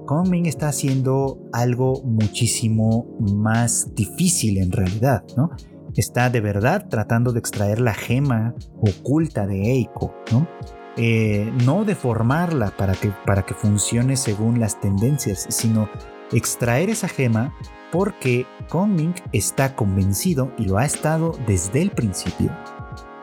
[0.06, 5.50] Kongming está haciendo algo muchísimo más difícil en realidad, ¿no?
[5.96, 10.48] Está de verdad tratando de extraer la gema oculta de Eiko, ¿no?
[10.96, 15.88] Eh, no deformarla para que, para que funcione según las tendencias, sino
[16.32, 17.54] extraer esa gema
[17.92, 22.50] porque Kongming está convencido, y lo ha estado desde el principio,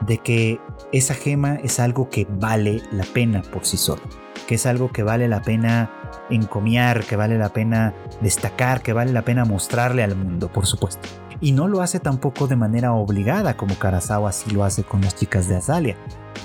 [0.08, 0.60] de que
[0.92, 4.02] esa gema es algo que vale la pena por sí solo,
[4.48, 5.92] que es algo que vale la pena
[6.30, 11.08] encomiar, que vale la pena destacar, que vale la pena mostrarle al mundo, por supuesto
[11.42, 15.16] y no lo hace tampoco de manera obligada como Karasawa sí lo hace con las
[15.16, 15.98] chicas de Azalia.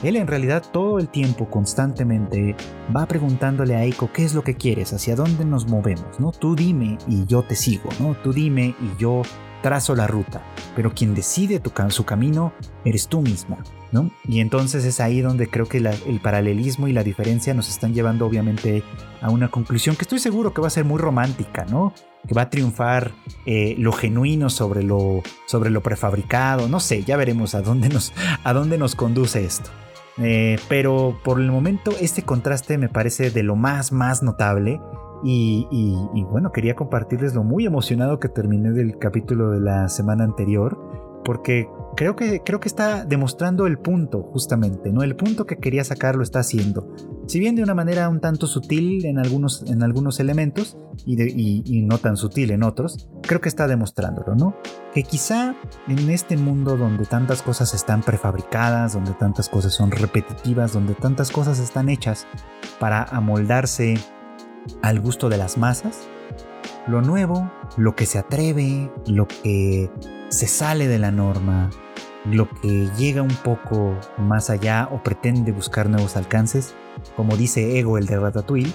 [0.02, 2.56] Él en realidad todo el tiempo, constantemente,
[2.94, 6.32] va preguntándole a Eiko qué es lo que quieres, hacia dónde nos movemos, ¿no?
[6.32, 8.14] Tú dime y yo te sigo, ¿no?
[8.14, 9.22] Tú dime y yo
[9.62, 10.42] trazo la ruta,
[10.74, 12.52] pero quien decide su camino
[12.84, 13.58] eres tú misma,
[13.92, 14.10] ¿no?
[14.26, 18.26] Y entonces es ahí donde creo que el paralelismo y la diferencia nos están llevando
[18.26, 18.82] obviamente
[19.20, 21.92] a una conclusión que estoy seguro que va a ser muy romántica, ¿no?
[22.26, 23.12] Que va a triunfar
[23.46, 28.12] eh, lo genuino sobre lo, sobre lo prefabricado, no sé, ya veremos a dónde nos,
[28.44, 29.70] a dónde nos conduce esto.
[30.18, 34.80] Eh, pero por el momento este contraste me parece de lo más, más notable
[35.22, 40.78] y, bueno, quería compartirles lo muy emocionado que terminé del capítulo de la semana anterior,
[41.24, 45.02] porque creo que, creo que está demostrando el punto, justamente, ¿no?
[45.02, 46.94] El punto que quería sacar lo está haciendo.
[47.26, 51.82] Si bien de una manera un tanto sutil en algunos, en algunos elementos y, y
[51.82, 54.56] no tan sutil en otros, creo que está demostrándolo, ¿no?
[54.94, 55.54] Que quizá
[55.86, 61.30] en este mundo donde tantas cosas están prefabricadas, donde tantas cosas son repetitivas, donde tantas
[61.30, 62.26] cosas están hechas
[62.78, 63.94] para amoldarse
[64.82, 66.08] al gusto de las masas,
[66.86, 69.90] lo nuevo, lo que se atreve, lo que
[70.28, 71.70] se sale de la norma,
[72.24, 76.74] lo que llega un poco más allá o pretende buscar nuevos alcances,
[77.16, 78.72] como dice Ego el de Ratatouille,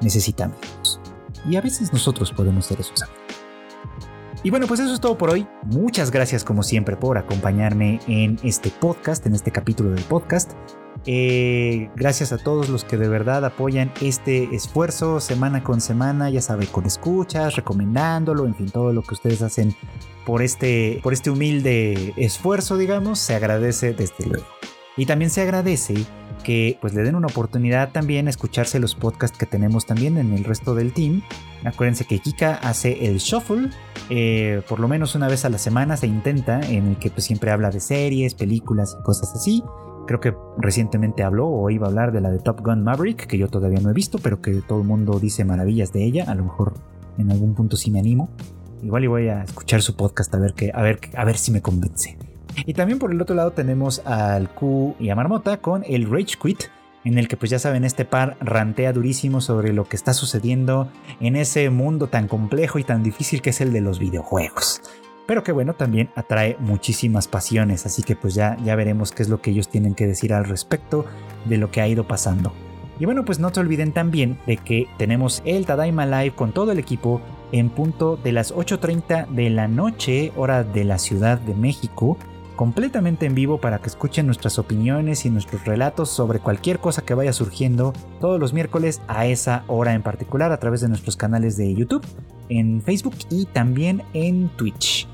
[0.00, 1.00] necesita amigos.
[1.48, 3.25] Y a veces nosotros podemos ser esos amigos.
[4.46, 5.44] Y bueno, pues eso es todo por hoy.
[5.64, 10.52] Muchas gracias como siempre por acompañarme en este podcast, en este capítulo del podcast.
[11.04, 16.40] Eh, gracias a todos los que de verdad apoyan este esfuerzo semana con semana, ya
[16.40, 19.74] sabe, con escuchas, recomendándolo, en fin, todo lo que ustedes hacen
[20.24, 24.46] por este, por este humilde esfuerzo, digamos, se agradece desde luego.
[24.96, 26.06] Y también se agradece
[26.42, 30.32] que pues le den una oportunidad también a escucharse los podcasts que tenemos también en
[30.32, 31.22] el resto del team.
[31.64, 33.70] Acuérdense que Kika hace el shuffle,
[34.10, 37.24] eh, por lo menos una vez a la semana se intenta, en el que pues
[37.24, 39.62] siempre habla de series, películas y cosas así.
[40.06, 43.38] Creo que recientemente habló o iba a hablar de la de Top Gun Maverick, que
[43.38, 46.24] yo todavía no he visto, pero que todo el mundo dice maravillas de ella.
[46.28, 46.74] A lo mejor
[47.18, 48.28] en algún punto sí me animo.
[48.82, 51.50] Igual y voy a escuchar su podcast a ver, que, a ver, a ver si
[51.50, 52.16] me convence.
[52.64, 56.36] Y también por el otro lado tenemos al Q y a Marmota con el Rage
[56.40, 56.64] Quit,
[57.04, 60.88] en el que pues ya saben este par rantea durísimo sobre lo que está sucediendo
[61.20, 64.82] en ese mundo tan complejo y tan difícil que es el de los videojuegos
[65.26, 69.28] pero que bueno, también atrae muchísimas pasiones, así que pues ya, ya veremos qué es
[69.28, 71.04] lo que ellos tienen que decir al respecto
[71.44, 72.52] de lo que ha ido pasando.
[72.98, 76.72] Y bueno, pues no se olviden también de que tenemos el Tadaima Live con todo
[76.72, 77.20] el equipo
[77.52, 82.16] en punto de las 8.30 de la noche, hora de la Ciudad de México,
[82.56, 87.14] completamente en vivo para que escuchen nuestras opiniones y nuestros relatos sobre cualquier cosa que
[87.14, 91.56] vaya surgiendo todos los miércoles a esa hora en particular a través de nuestros canales
[91.56, 92.04] de YouTube,
[92.48, 95.06] en Facebook y también en Twitch.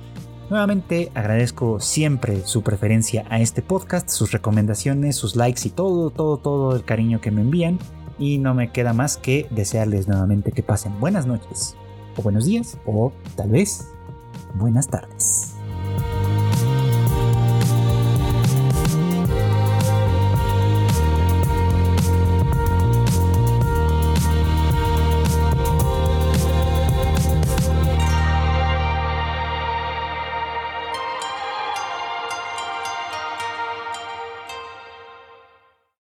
[0.50, 6.36] Nuevamente agradezco siempre su preferencia a este podcast, sus recomendaciones, sus likes y todo, todo,
[6.36, 7.78] todo el cariño que me envían.
[8.18, 11.74] Y no me queda más que desearles nuevamente que pasen buenas noches,
[12.18, 13.88] o buenos días, o tal vez
[14.54, 15.51] buenas tardes.